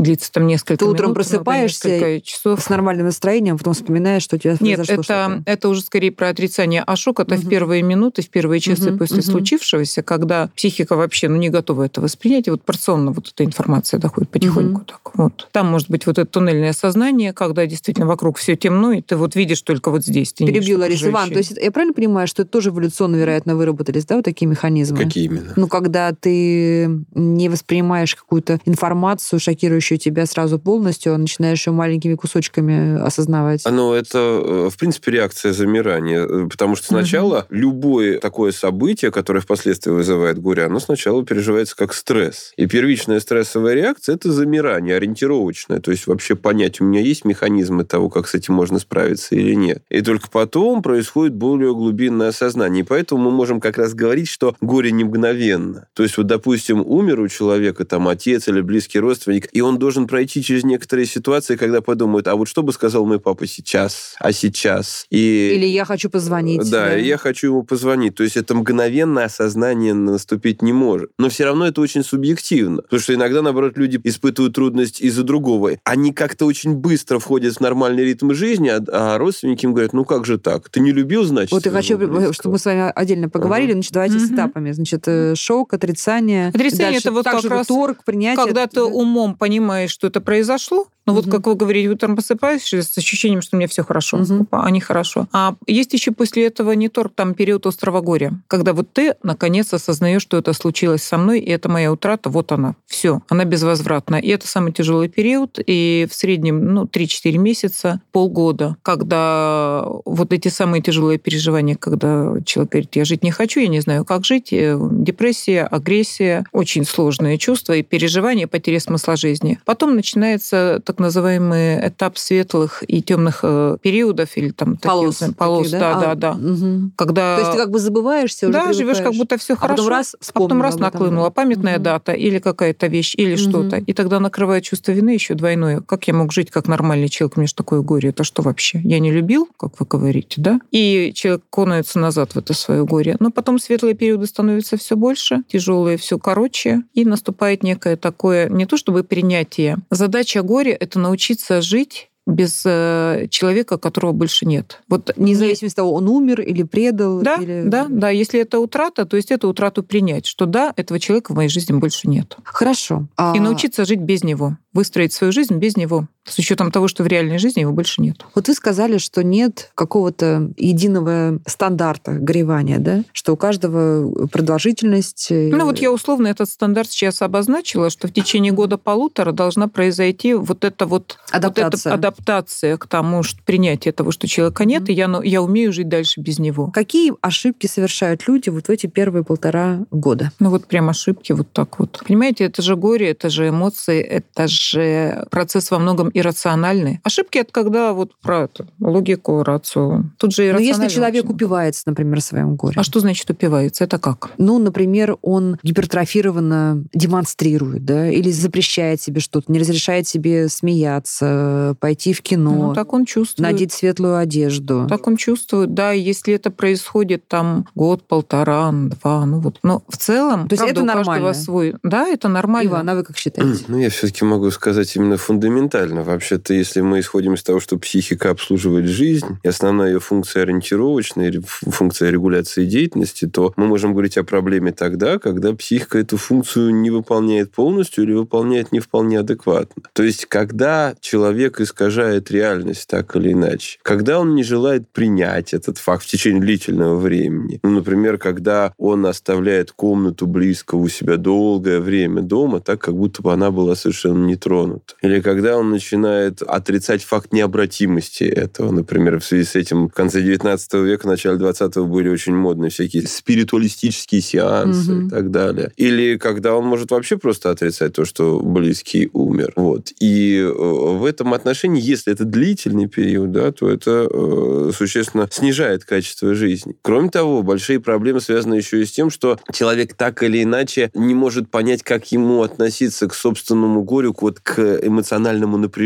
длится 0.00 0.32
там 0.32 0.46
несколько 0.46 0.78
Ты 0.78 0.84
минут, 0.84 0.96
утром 0.96 1.14
просыпаешься 1.14 1.88
несколько 1.88 2.26
часов. 2.26 2.60
С 2.60 2.68
нормальным 2.68 3.06
настроением, 3.06 3.58
потом 3.58 3.74
вспоминаешь, 3.74 4.22
что 4.22 4.36
у 4.36 4.38
тебя 4.38 4.56
Нет, 4.60 4.76
произошло 4.76 5.02
это, 5.14 5.42
это 5.46 5.68
уже 5.68 5.82
скорее 5.82 6.10
про 6.10 6.28
отрицание, 6.28 6.82
а 6.86 6.96
шок 6.96 7.20
это 7.20 7.36
в 7.36 7.40
Мгм. 7.40 7.50
первые 7.50 7.82
минуты, 7.82 8.22
в 8.22 8.28
первые 8.30 8.60
часы 8.60 8.90
Мгм, 8.90 8.98
после 8.98 9.18
мгм. 9.18 9.24
случившегося, 9.24 10.02
когда 10.02 10.50
психика 10.56 10.96
вообще 10.96 11.28
ну, 11.28 11.36
не 11.36 11.50
готова 11.50 11.84
это 11.84 12.00
воспринять, 12.00 12.48
и 12.48 12.50
вот 12.50 12.62
порционно 12.62 13.12
вот 13.12 13.28
эта 13.32 13.44
информация 13.44 14.00
доходит 14.00 14.30
потихоньку. 14.30 14.78
Мгм. 14.78 14.84
Так, 14.86 15.10
вот. 15.14 15.48
Там 15.52 15.68
может 15.68 15.90
быть 15.90 16.06
вот 16.06 16.18
это 16.18 16.30
туннельное 16.30 16.72
сознание, 16.72 17.32
когда 17.32 17.66
действительно 17.66 18.06
вокруг 18.06 18.38
все 18.38 18.56
темно, 18.56 18.92
и 18.92 19.02
ты 19.02 19.16
вот 19.16 19.36
видишь 19.36 19.62
только 19.62 19.90
вот 19.90 20.04
здесь. 20.04 20.32
Ты 20.32 20.46
Перебью, 20.46 20.78
Лариса 20.78 21.08
Ивановна. 21.10 21.34
То 21.34 21.38
есть 21.38 21.52
я 21.60 21.70
правильно 21.70 21.94
понимаю, 21.94 22.26
что 22.26 22.42
это 22.42 22.50
тоже 22.50 22.70
эволюционно, 22.70 23.16
вероятно, 23.16 23.56
выработались, 23.56 24.06
да, 24.06 24.16
вот 24.16 24.24
такие 24.24 24.46
механизмы? 24.46 24.98
Какие 24.98 25.24
именно? 25.26 25.52
Ну, 25.56 25.68
когда 25.68 26.12
ты 26.12 26.88
не 27.14 27.48
воспринимаешь 27.48 28.14
какую-то 28.14 28.60
информацию, 28.64 29.40
шокирующую 29.40 29.89
тебя 29.98 30.26
сразу 30.26 30.58
полностью, 30.58 31.14
а 31.14 31.18
начинаешь 31.18 31.66
ее 31.66 31.72
маленькими 31.72 32.14
кусочками 32.14 33.00
осознавать. 33.00 33.62
Ну, 33.70 33.92
это, 33.92 34.18
э, 34.18 34.68
в 34.70 34.76
принципе, 34.76 35.12
реакция 35.12 35.52
замирания. 35.52 36.26
э, 36.26 36.48
Потому 36.48 36.76
что 36.76 36.86
сначала 36.88 37.46
любое 37.50 38.18
такое 38.18 38.52
событие, 38.52 39.10
которое 39.10 39.40
впоследствии 39.40 39.90
вызывает 39.90 40.38
горе, 40.38 40.64
оно 40.64 40.80
сначала 40.80 41.24
переживается 41.24 41.76
как 41.76 41.94
стресс. 41.94 42.52
И 42.56 42.66
первичная 42.66 43.20
стрессовая 43.20 43.74
реакция– 43.74 44.14
это 44.16 44.32
замирание, 44.32 44.96
ориентировочное. 44.96 45.80
То 45.80 45.90
есть 45.90 46.06
вообще 46.06 46.36
понять, 46.36 46.80
у 46.80 46.84
меня 46.84 47.00
есть 47.00 47.24
механизмы 47.24 47.84
того, 47.84 48.08
как 48.08 48.28
с 48.28 48.34
этим 48.34 48.54
можно 48.54 48.78
справиться 48.78 49.34
или 49.34 49.54
нет. 49.54 49.82
И 49.90 50.02
только 50.02 50.30
потом 50.30 50.82
происходит 50.82 51.34
более 51.34 51.74
глубинное 51.74 52.28
осознание. 52.28 52.82
И 52.82 52.86
поэтому 52.86 53.22
мы 53.22 53.30
можем 53.30 53.60
как 53.60 53.78
раз 53.78 53.94
говорить, 53.94 54.28
что 54.28 54.54
горе 54.60 54.92
не 54.92 55.04
мгновенно. 55.04 55.88
То 55.94 56.02
есть 56.02 56.16
вот, 56.16 56.26
допустим, 56.26 56.82
умер 56.86 57.20
у 57.20 57.28
человека 57.28 57.84
там 57.84 58.08
отец 58.08 58.48
или 58.48 58.60
близкий 58.60 58.98
родственник, 58.98 59.48
и 59.52 59.60
он 59.60 59.78
должен 59.80 60.06
пройти 60.06 60.42
через 60.42 60.62
некоторые 60.62 61.06
ситуации, 61.06 61.56
когда 61.56 61.80
подумает, 61.80 62.28
а 62.28 62.36
вот 62.36 62.46
что 62.46 62.62
бы 62.62 62.72
сказал 62.72 63.04
мой 63.06 63.18
папа 63.18 63.46
сейчас, 63.46 64.14
а 64.20 64.30
сейчас? 64.32 65.06
И... 65.10 65.52
Или 65.56 65.66
я 65.66 65.84
хочу 65.84 66.08
позвонить. 66.08 66.70
Да, 66.70 66.96
и 66.96 67.04
я 67.04 67.16
хочу 67.16 67.48
ему 67.48 67.62
позвонить. 67.64 68.14
То 68.14 68.22
есть 68.22 68.36
это 68.36 68.54
мгновенное 68.54 69.24
осознание 69.24 69.94
наступить 69.94 70.62
не 70.62 70.72
может. 70.72 71.10
Но 71.18 71.28
все 71.28 71.44
равно 71.44 71.66
это 71.66 71.80
очень 71.80 72.04
субъективно. 72.04 72.82
Потому 72.82 73.00
что 73.00 73.14
иногда, 73.14 73.42
наоборот, 73.42 73.76
люди 73.76 74.00
испытывают 74.04 74.54
трудность 74.54 75.00
из-за 75.00 75.22
другого. 75.24 75.72
Они 75.84 76.12
как-то 76.12 76.46
очень 76.46 76.74
быстро 76.74 77.18
входят 77.18 77.54
в 77.54 77.60
нормальный 77.60 78.04
ритм 78.04 78.32
жизни, 78.32 78.68
а, 78.68 78.80
а 78.92 79.18
родственники 79.18 79.64
им 79.64 79.72
говорят, 79.72 79.92
ну 79.92 80.04
как 80.04 80.26
же 80.26 80.38
так? 80.38 80.68
Ты 80.68 80.80
не 80.80 80.92
любил, 80.92 81.24
значит? 81.24 81.52
Вот 81.52 81.64
я 81.64 81.72
хочу, 81.72 81.96
своего 81.96 82.12
близкого?» 82.12 82.32
чтобы 82.34 82.52
мы 82.52 82.58
с 82.58 82.64
вами 82.64 82.92
отдельно 82.94 83.28
поговорили. 83.28 83.72
Значит, 83.72 83.92
давайте 83.92 84.18
с 84.18 84.24
Мгм. 84.24 84.34
этапами. 84.34 84.72
Значит, 84.72 85.02
э, 85.06 85.34
шок, 85.34 85.72
отрицание. 85.74 86.48
Отрицание 86.48 86.92
Дальше 86.92 87.08
это 87.08 87.12
вот 87.12 87.24
также 87.24 87.48
как 87.48 87.58
раз 87.58 87.66
торг, 87.66 88.04
принятие. 88.04 88.44
Когда 88.44 88.66
ты 88.66 88.76
Да. 88.76 88.84
умом 88.84 89.34
понимаешь, 89.36 89.69
что 89.90 90.06
это 90.06 90.20
произошло, 90.20 90.88
ну 91.10 91.16
вот 91.16 91.26
Мгм. 91.26 91.32
как 91.36 91.46
вы 91.46 91.54
говорите, 91.56 91.88
утром 91.88 92.14
просыпаешься 92.14 92.82
с 92.82 92.96
ощущением, 92.96 93.42
что 93.42 93.56
мне 93.56 93.66
все 93.66 93.82
хорошо, 93.84 94.18
Мгм. 94.18 94.46
а 94.52 94.70
не 94.70 94.80
хорошо. 94.80 95.26
А 95.32 95.54
есть 95.66 95.92
еще 95.92 96.12
после 96.12 96.46
этого 96.46 96.72
не 96.72 96.88
торг, 96.88 97.12
там 97.14 97.34
период 97.34 97.66
острого 97.66 98.00
горя, 98.00 98.32
когда 98.46 98.72
вот 98.72 98.92
ты 98.92 99.14
наконец 99.24 99.72
осознаешь, 99.74 100.22
что 100.22 100.36
это 100.38 100.52
случилось 100.52 101.02
со 101.02 101.18
мной, 101.18 101.40
и 101.40 101.50
это 101.50 101.68
моя 101.68 101.90
утрата, 101.90 102.30
вот 102.30 102.52
она, 102.52 102.76
все, 102.86 103.22
она 103.28 103.44
безвозвратна. 103.44 104.16
И 104.16 104.28
это 104.28 104.46
самый 104.46 104.72
тяжелый 104.72 105.08
период, 105.08 105.58
и 105.66 106.06
в 106.08 106.14
среднем 106.14 106.72
ну, 106.74 106.84
3-4 106.84 107.38
месяца, 107.38 108.00
полгода, 108.12 108.76
когда 108.82 109.84
вот 110.04 110.32
эти 110.32 110.48
самые 110.48 110.82
тяжелые 110.82 111.18
переживания, 111.18 111.74
когда 111.74 112.34
человек 112.44 112.70
говорит, 112.72 112.96
я 112.96 113.04
жить 113.04 113.24
не 113.24 113.30
хочу, 113.32 113.60
я 113.60 113.68
не 113.68 113.80
знаю, 113.80 114.04
как 114.04 114.24
жить, 114.24 114.52
э, 114.52 114.78
депрессия, 114.92 115.62
агрессия, 115.64 116.44
очень 116.52 116.84
сложные 116.84 117.38
чувства 117.38 117.72
и 117.74 117.82
переживания, 117.82 118.46
потери 118.46 118.78
смысла 118.78 119.16
жизни. 119.16 119.58
Потом 119.64 119.96
начинается 119.96 120.80
так 120.84 120.99
называемый 121.00 121.88
этап 121.88 122.18
светлых 122.18 122.82
и 122.86 123.02
темных 123.02 123.40
э, 123.42 123.76
периодов 123.82 124.36
или 124.36 124.50
там 124.50 124.76
таких, 124.76 124.90
полос. 124.90 125.18
знаете, 125.18 125.36
полос, 125.36 125.66
таких, 125.66 125.80
да, 125.80 126.00
да, 126.00 126.10
А, 126.10 126.14
да. 126.14 126.32
мгм. 126.34 126.92
Когда 126.96 127.34
То 127.36 127.40
есть 127.40 127.52
ты 127.52 127.58
как 127.58 127.70
бы 127.70 127.78
забываешься, 127.78 128.46
уже 128.48 128.52
да, 128.52 128.72
живешь 128.72 128.98
как 129.00 129.14
будто 129.14 129.36
все 129.38 129.54
А 129.54 129.56
потом 129.56 129.76
хорошо. 129.76 129.88
раз 129.90 130.16
А 130.20 130.32
потом 130.32 130.62
раз 130.62 130.74
об 130.74 130.80
этом, 130.80 130.92
наклынула 130.92 131.26
да. 131.26 131.30
памятная 131.30 131.74
Мгм. 131.76 131.82
дата 131.82 132.12
или 132.12 132.38
какая-то 132.38 132.86
вещь, 132.86 133.14
или 133.16 133.34
Мгм. 133.34 133.38
что-то. 133.50 133.76
И 133.78 133.92
тогда 133.92 134.20
накрывает 134.20 134.64
чувство 134.64 134.92
вины 134.92 135.10
еще 135.10 135.34
двойное. 135.34 135.80
Как 135.80 136.06
я 136.08 136.14
мог 136.14 136.32
жить 136.32 136.50
как 136.50 136.68
нормальный 136.68 137.08
человек? 137.08 137.36
Меня 137.36 137.46
же 137.48 137.54
такое 137.54 137.80
горе. 137.80 138.10
Это 138.10 138.24
что 138.24 138.42
вообще? 138.42 138.80
Я 138.84 138.98
не 139.00 139.10
любил, 139.10 139.48
как 139.56 139.78
вы 139.80 139.86
говорите, 139.86 140.40
да? 140.40 140.60
И 140.70 141.12
человек 141.14 141.42
конается 141.50 141.98
назад 141.98 142.32
в 142.34 142.38
это 142.38 142.54
свое 142.54 142.84
горе. 142.84 143.16
Но 143.20 143.30
потом 143.30 143.58
светлые 143.58 143.94
периоды 143.94 144.26
становятся 144.26 144.76
все 144.76 144.96
больше, 144.96 145.42
тяжелые 145.48 145.96
все 145.96 146.18
короче, 146.18 146.82
и 146.94 147.04
наступает 147.04 147.62
некое 147.62 147.96
такое, 147.96 148.48
не 148.48 148.66
то 148.66 148.76
чтобы 148.76 149.04
принятие. 149.04 149.76
Задача 149.90 150.42
горя— 150.42 150.76
это 150.80 150.98
научиться 150.98 151.60
жить 151.62 152.10
без 152.26 152.62
э, 152.64 153.26
человека, 153.30 153.76
которого 153.78 154.12
больше 154.12 154.46
нет. 154.46 154.80
Вот 154.88 155.10
Вне 155.16 155.32
не- 155.32 155.34
зависимости 155.34 155.74
от 155.74 155.76
того, 155.76 155.94
он 155.94 156.08
умер 156.08 156.40
или 156.42 156.62
предал. 156.62 157.22
да, 157.22 157.36
или... 157.36 157.62
да, 157.64 157.86
да. 157.88 158.10
Если 158.10 158.38
это 158.40 158.60
утрата, 158.60 159.04
то 159.04 159.16
есть 159.16 159.30
эту 159.30 159.48
утрату 159.48 159.82
принять, 159.82 160.26
что 160.26 160.46
да, 160.46 160.72
этого 160.76 161.00
человека 161.00 161.32
в 161.32 161.36
моей 161.36 161.48
жизни 161.48 161.72
больше 161.72 162.08
нет. 162.08 162.36
Хорошо. 162.44 163.06
И 163.12 163.12
А 163.16 163.34
научиться 163.34 163.84
жить 163.84 164.00
без 164.00 164.22
него, 164.22 164.56
выстроить 164.72 165.12
свою 165.12 165.32
жизнь 165.32 165.56
без 165.56 165.76
него, 165.76 166.08
с 166.30 166.38
учетом 166.38 166.70
того, 166.70 166.88
что 166.88 167.02
в 167.02 167.06
реальной 167.06 167.38
жизни 167.38 167.60
его 167.60 167.72
больше 167.72 168.00
нет. 168.00 168.24
Вот 168.34 168.48
вы 168.48 168.54
сказали, 168.54 168.98
что 168.98 169.22
нет 169.22 169.70
какого-то 169.74 170.50
единого 170.56 171.38
стандарта 171.46 172.12
горевания, 172.12 172.78
да? 172.78 173.02
Что 173.12 173.32
у 173.34 173.36
каждого 173.36 174.26
продолжительность... 174.28 175.28
э, 175.30 175.50
Ну 175.52 175.64
вот 175.64 175.78
я 175.78 175.92
условно 175.92 176.28
этот 176.28 176.48
стандарт 176.48 176.90
сейчас 176.90 177.22
обозначила, 177.22 177.90
что 177.90 178.08
в 178.08 178.12
течение 178.12 178.52
года-полутора 178.52 179.32
должна 179.32 179.68
произойти 179.68 180.34
вот 180.34 180.64
эта 180.64 180.86
вот 180.86 181.18
Адаптация. 181.30 181.92
Вот 181.92 181.98
эта 181.98 182.08
адаптация 182.08 182.76
к 182.76 182.86
тому, 182.86 183.22
что 183.22 183.40
принятие 183.44 183.92
того, 183.92 184.10
что 184.12 184.26
человека 184.28 184.64
нет, 184.64 184.82
Мгм. 184.82 184.90
и 184.90 184.94
я, 184.94 185.08
ну, 185.08 185.22
я 185.22 185.42
умею 185.42 185.72
жить 185.72 185.88
дальше 185.88 186.20
без 186.20 186.38
него. 186.38 186.70
Какие 186.70 187.12
ошибки 187.20 187.66
совершают 187.66 188.26
люди 188.28 188.48
вот 188.48 188.66
в 188.66 188.70
эти 188.70 188.86
первые 188.86 189.24
полтора 189.24 189.80
года? 189.90 190.32
Ну 190.38 190.50
вот 190.50 190.66
прям 190.66 190.88
ошибки 190.88 191.32
вот 191.32 191.52
так 191.52 191.78
вот. 191.78 192.02
Понимаете, 192.06 192.44
это 192.44 192.62
же 192.62 192.76
горе, 192.76 193.10
это 193.10 193.28
же 193.30 193.48
эмоции, 193.48 194.00
это 194.00 194.48
же 194.48 195.26
процесс 195.30 195.70
во 195.70 195.78
многом 195.78 196.08
иррациональный. 196.20 197.00
Ошибки 197.04 197.38
это 197.38 197.52
когда 197.52 197.92
вот 197.92 198.12
про 198.20 198.42
это, 198.44 198.66
логику, 198.80 199.42
рацию. 199.42 200.12
Тут 200.18 200.32
же 200.34 200.42
Но 200.42 200.48
иррационально. 200.50 200.82
Если 200.84 200.94
человек 200.96 201.24
очень. 201.24 201.34
упивается, 201.34 201.82
например, 201.86 202.20
своим 202.20 202.54
горем, 202.56 202.78
А 202.78 202.82
что 202.84 203.00
значит 203.00 203.28
упивается? 203.30 203.84
Это 203.84 203.98
как? 203.98 204.30
ну, 204.38 204.58
например, 204.58 205.16
он 205.22 205.58
гипертрофированно 205.62 206.84
демонстрирует, 206.94 207.84
да, 207.84 208.08
или 208.10 208.30
запрещает 208.30 209.00
себе 209.00 209.20
что-то, 209.20 209.50
не 209.52 209.58
разрешает 209.58 210.06
себе 210.06 210.48
смеяться, 210.48 211.76
пойти 211.80 212.12
в 212.12 212.22
кино, 212.22 212.68
Ну, 212.68 212.74
так 212.74 212.92
он 212.92 213.04
чувствует. 213.04 213.50
надеть 213.50 213.72
светлую 213.72 214.16
одежду. 214.16 214.86
Так 214.88 215.06
он 215.06 215.16
чувствует, 215.16 215.74
да, 215.74 215.92
если 215.92 216.34
это 216.34 216.50
происходит 216.50 217.26
там 217.28 217.66
год, 217.74 218.06
полтора, 218.06 218.72
два, 218.72 219.24
ну 219.26 219.40
вот. 219.40 219.58
Но 219.62 219.82
в 219.88 219.96
целом, 219.96 220.48
То 220.48 220.54
есть 220.54 220.62
правда, 220.62 220.80
это 220.80 220.82
у 220.82 220.86
каждого 220.86 221.04
нормально? 221.14 221.34
свой. 221.34 221.74
Да, 221.82 222.06
это 222.06 222.28
нормально. 222.28 222.68
Иван, 222.68 222.88
а 222.88 222.94
вы 222.94 223.04
как 223.04 223.16
считаете? 223.16 223.64
Ну, 223.68 223.78
я 223.78 223.90
все-таки 223.90 224.24
могу 224.24 224.50
сказать 224.50 224.94
именно 224.96 225.16
фундаментально. 225.16 225.99
Вообще-то, 226.04 226.54
если 226.54 226.80
мы 226.80 227.00
исходим 227.00 227.34
из 227.34 227.42
того, 227.42 227.60
что 227.60 227.78
психика 227.78 228.30
обслуживает 228.30 228.86
жизнь, 228.86 229.38
и 229.42 229.48
основная 229.48 229.92
ее 229.92 230.00
функция 230.00 230.42
ориентировочная 230.42 231.32
функция 231.42 232.10
регуляции 232.10 232.64
деятельности, 232.64 233.26
то 233.26 233.52
мы 233.56 233.66
можем 233.66 233.92
говорить 233.92 234.18
о 234.18 234.24
проблеме 234.24 234.72
тогда, 234.72 235.18
когда 235.18 235.54
психика 235.54 235.98
эту 235.98 236.16
функцию 236.16 236.74
не 236.74 236.90
выполняет 236.90 237.52
полностью 237.52 238.04
или 238.04 238.12
выполняет 238.12 238.72
не 238.72 238.80
вполне 238.80 239.20
адекватно. 239.20 239.82
То 239.92 240.02
есть, 240.02 240.26
когда 240.26 240.94
человек 241.00 241.60
искажает 241.60 242.30
реальность 242.30 242.86
так 242.88 243.14
или 243.16 243.32
иначе, 243.32 243.78
когда 243.82 244.18
он 244.18 244.34
не 244.34 244.42
желает 244.42 244.88
принять 244.88 245.54
этот 245.54 245.78
факт 245.78 246.04
в 246.04 246.06
течение 246.06 246.40
длительного 246.40 246.96
времени, 246.96 247.60
ну, 247.62 247.70
например, 247.70 248.18
когда 248.18 248.72
он 248.78 249.06
оставляет 249.06 249.72
комнату 249.72 250.26
близкого 250.26 250.80
у 250.80 250.88
себя 250.88 251.16
долгое 251.16 251.80
время 251.80 252.22
дома, 252.22 252.60
так 252.60 252.80
как 252.80 252.94
будто 252.94 253.22
бы 253.22 253.32
она 253.32 253.50
была 253.50 253.74
совершенно 253.74 254.24
не 254.24 254.36
тронута. 254.36 254.94
Или 255.02 255.20
когда 255.20 255.56
он 255.56 255.70
начинает 255.70 255.89
начинает 255.90 256.42
отрицать 256.42 257.02
факт 257.02 257.32
необратимости 257.32 258.24
этого. 258.24 258.70
Например, 258.70 259.18
в 259.18 259.24
связи 259.24 259.44
с 259.44 259.56
этим 259.56 259.88
в 259.88 259.92
конце 259.92 260.22
19 260.22 260.74
века, 260.74 261.08
начале 261.08 261.36
20 261.36 261.76
были 261.78 262.08
очень 262.08 262.34
модные 262.34 262.70
всякие 262.70 263.06
спиритуалистические 263.06 264.20
сеансы 264.20 264.92
Мгм. 264.92 265.06
и 265.06 265.10
так 265.10 265.30
далее. 265.30 265.72
Или 265.76 266.16
когда 266.16 266.54
он 266.54 266.64
может 266.66 266.90
вообще 266.90 267.16
просто 267.16 267.50
отрицать 267.50 267.94
то, 267.94 268.04
что 268.04 268.40
близкий 268.40 269.10
умер. 269.12 269.52
Вот. 269.56 269.92
И 270.00 270.36
э, 270.38 270.52
в 270.52 271.04
этом 271.04 271.34
отношении, 271.34 271.82
если 271.82 272.12
это 272.12 272.24
длительный 272.24 272.86
период, 272.86 273.32
да, 273.32 273.50
то 273.52 273.68
это 273.68 274.08
э, 274.10 274.70
существенно 274.76 275.28
снижает 275.30 275.84
качество 275.84 276.34
жизни. 276.34 276.76
Кроме 276.82 277.10
того, 277.10 277.42
большие 277.42 277.80
проблемы 277.80 278.20
связаны 278.20 278.54
еще 278.54 278.80
и 278.80 278.84
с 278.84 278.92
тем, 278.92 279.10
что 279.10 279.38
человек 279.52 279.94
так 279.94 280.22
или 280.22 280.42
иначе 280.42 280.90
не 280.94 281.14
может 281.14 281.50
понять, 281.50 281.82
как 281.82 282.12
ему 282.12 282.42
относиться 282.42 283.08
к 283.08 283.14
собственному 283.14 283.82
горю, 283.82 284.14
вот 284.20 284.40
к 284.40 284.58
эмоциональному 284.82 285.56
напряжению. 285.56 285.79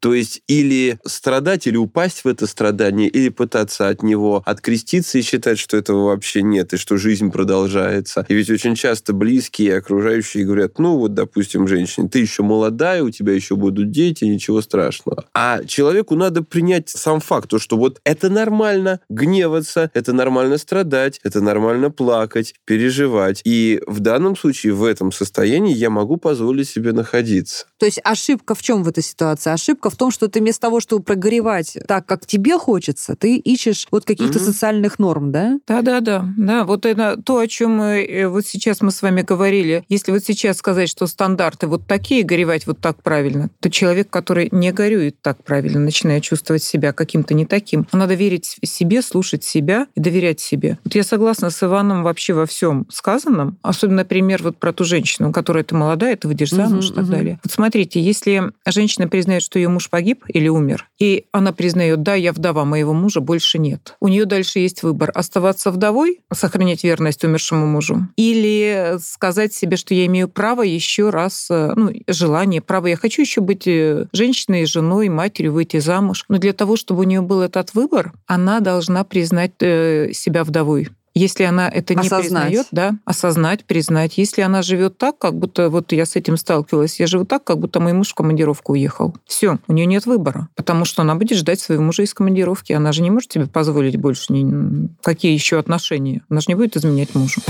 То 0.00 0.14
есть 0.14 0.42
или 0.46 0.98
страдать, 1.06 1.66
или 1.66 1.76
упасть 1.76 2.24
в 2.24 2.28
это 2.28 2.46
страдание, 2.46 3.08
или 3.08 3.28
пытаться 3.28 3.88
от 3.88 4.02
него 4.02 4.42
откреститься 4.44 5.18
и 5.18 5.22
считать, 5.22 5.58
что 5.58 5.76
этого 5.76 6.06
вообще 6.06 6.42
нет, 6.42 6.72
и 6.72 6.76
что 6.76 6.96
жизнь 6.96 7.30
продолжается. 7.30 8.26
И 8.28 8.34
ведь 8.34 8.50
очень 8.50 8.74
часто 8.74 9.12
близкие 9.12 9.68
и 9.68 9.72
окружающие 9.72 10.44
говорят, 10.44 10.78
ну 10.78 10.96
вот, 10.96 11.14
допустим, 11.14 11.68
женщине, 11.68 12.08
ты 12.08 12.18
еще 12.18 12.42
молодая, 12.42 13.02
у 13.02 13.10
тебя 13.10 13.32
еще 13.32 13.56
будут 13.56 13.90
дети, 13.90 14.24
ничего 14.24 14.60
страшного. 14.60 15.24
А 15.34 15.62
человеку 15.64 16.16
надо 16.16 16.42
принять 16.42 16.88
сам 16.88 17.20
факт, 17.20 17.48
то, 17.50 17.58
что 17.58 17.76
вот 17.76 18.00
это 18.04 18.28
нормально 18.28 19.00
гневаться, 19.08 19.90
это 19.94 20.12
нормально 20.12 20.58
страдать, 20.58 21.20
это 21.22 21.40
нормально 21.40 21.90
плакать, 21.90 22.54
переживать. 22.64 23.42
И 23.44 23.80
в 23.86 24.00
данном 24.00 24.36
случае, 24.36 24.72
в 24.74 24.84
этом 24.84 25.12
состоянии 25.12 25.74
я 25.74 25.90
могу 25.90 26.16
позволить 26.16 26.68
себе 26.68 26.92
находиться. 26.92 27.66
То 27.78 27.86
есть 27.86 28.00
ошибка 28.04 28.54
в 28.54 28.62
чем 28.62 28.82
в 28.82 28.88
этой 28.88 29.02
ситуации? 29.02 29.19
Ошибка 29.22 29.90
в 29.90 29.96
том, 29.96 30.10
что 30.10 30.28
ты 30.28 30.40
вместо 30.40 30.62
того, 30.62 30.80
чтобы 30.80 31.02
прогоревать 31.02 31.78
так, 31.86 32.06
как 32.06 32.26
тебе 32.26 32.58
хочется, 32.58 33.16
ты 33.16 33.36
ищешь 33.36 33.86
вот 33.90 34.04
каких-то 34.04 34.38
Мгм. 34.38 34.46
социальных 34.46 34.98
норм, 34.98 35.32
да? 35.32 35.58
Да, 35.66 35.82
да, 35.82 36.00
да, 36.00 36.24
да. 36.36 36.64
Вот 36.64 36.86
это 36.86 37.20
то, 37.22 37.38
о 37.38 37.46
чем 37.46 37.72
мы 37.76 38.04
э, 38.04 38.28
вот 38.28 38.46
сейчас 38.46 38.80
мы 38.80 38.90
с 38.90 39.02
вами 39.02 39.22
говорили. 39.22 39.84
Если 39.88 40.12
вот 40.12 40.24
сейчас 40.24 40.56
сказать, 40.58 40.88
что 40.88 41.06
стандарты 41.06 41.66
вот 41.66 41.86
такие, 41.86 42.22
горевать 42.22 42.66
вот 42.66 42.80
так 42.80 43.02
правильно, 43.02 43.50
то 43.60 43.70
человек, 43.70 44.10
который 44.10 44.48
не 44.52 44.72
горюет 44.72 45.20
так 45.22 45.42
правильно, 45.44 45.78
начинает 45.80 46.22
чувствовать 46.22 46.62
себя 46.62 46.92
каким-то 46.92 47.34
не 47.34 47.46
таким. 47.46 47.86
Надо 47.92 48.14
верить 48.14 48.56
себе, 48.62 49.02
слушать 49.02 49.44
себя 49.44 49.86
и 49.94 50.00
доверять 50.00 50.40
себе. 50.40 50.78
Вот 50.84 50.94
я 50.94 51.02
согласна 51.04 51.50
с 51.50 51.62
Иваном 51.62 52.02
вообще 52.02 52.32
во 52.32 52.46
всем 52.46 52.86
сказанном. 52.90 53.58
Особенно, 53.62 53.98
например, 53.98 54.42
вот 54.42 54.56
про 54.58 54.72
ту 54.72 54.84
женщину, 54.84 55.32
которая 55.32 55.64
ты 55.64 55.74
молодая, 55.74 56.16
ты 56.16 56.28
выйдешь 56.28 56.50
замуж 56.50 56.90
и 56.90 56.94
так 56.94 57.08
далее. 57.08 57.40
Вот 57.44 57.52
смотрите, 57.52 58.00
если 58.00 58.52
женщина 58.66 59.08
признает, 59.10 59.42
что 59.42 59.58
ее 59.58 59.68
муж 59.68 59.90
погиб 59.90 60.24
или 60.28 60.48
умер, 60.48 60.88
и 60.98 61.26
она 61.32 61.52
признает, 61.52 62.02
да, 62.02 62.14
я 62.14 62.32
вдова, 62.32 62.64
моего 62.64 62.94
мужа 62.94 63.20
больше 63.20 63.58
нет. 63.58 63.96
У 64.00 64.08
нее 64.08 64.24
дальше 64.24 64.60
есть 64.60 64.82
выбор 64.82 65.10
оставаться 65.14 65.70
вдовой, 65.70 66.20
сохранять 66.32 66.84
верность 66.84 67.24
умершему 67.24 67.66
мужу, 67.66 68.08
или 68.16 68.96
сказать 69.02 69.52
себе, 69.52 69.76
что 69.76 69.94
я 69.94 70.06
имею 70.06 70.28
право 70.28 70.62
еще 70.62 71.10
раз, 71.10 71.48
э, 71.50 71.72
ну, 71.76 71.92
желание, 72.08 72.62
право, 72.62 72.86
я 72.86 72.96
хочу 72.96 73.22
еще 73.22 73.40
быть 73.40 73.66
э, 73.66 74.06
женщиной, 74.12 74.64
женой, 74.64 75.08
матерью, 75.08 75.52
выйти 75.52 75.78
замуж. 75.78 76.24
Но 76.28 76.38
для 76.38 76.52
того, 76.52 76.76
чтобы 76.76 77.00
у 77.00 77.04
нее 77.04 77.20
был 77.20 77.40
этот 77.40 77.74
выбор, 77.74 78.12
она 78.26 78.60
должна 78.60 79.04
признать 79.04 79.52
э, 79.60 80.12
себя 80.12 80.44
вдовой. 80.44 80.88
Если 81.20 81.44
она 81.44 81.68
это 81.68 81.94
не 81.94 82.06
Осознать. 82.06 82.22
признает, 82.22 82.66
да, 82.72 82.92
осознать, 83.04 83.66
признать. 83.66 84.16
Если 84.16 84.40
она 84.40 84.62
живет 84.62 84.96
так, 84.96 85.18
как 85.18 85.34
будто 85.38 85.68
вот 85.68 85.92
я 85.92 86.06
с 86.06 86.16
этим 86.16 86.38
сталкивалась, 86.38 86.98
я 86.98 87.06
живу 87.06 87.26
так, 87.26 87.44
как 87.44 87.58
будто 87.58 87.78
мой 87.78 87.92
муж 87.92 88.08
в 88.12 88.14
командировку 88.14 88.72
уехал. 88.72 89.14
Все, 89.26 89.58
у 89.68 89.74
нее 89.74 89.84
нет 89.84 90.06
выбора, 90.06 90.48
потому 90.54 90.86
что 90.86 91.02
она 91.02 91.14
будет 91.16 91.36
ждать 91.36 91.60
своего 91.60 91.82
мужа 91.84 92.04
из 92.04 92.14
командировки. 92.14 92.72
Она 92.72 92.92
же 92.92 93.02
не 93.02 93.10
может 93.10 93.30
себе 93.32 93.46
позволить 93.46 93.98
больше 93.98 94.32
ни... 94.32 94.88
какие 95.02 95.34
еще 95.34 95.58
отношения. 95.58 96.22
Она 96.30 96.40
же 96.40 96.46
не 96.48 96.54
будет 96.54 96.78
изменять 96.78 97.14
мужу. 97.14 97.42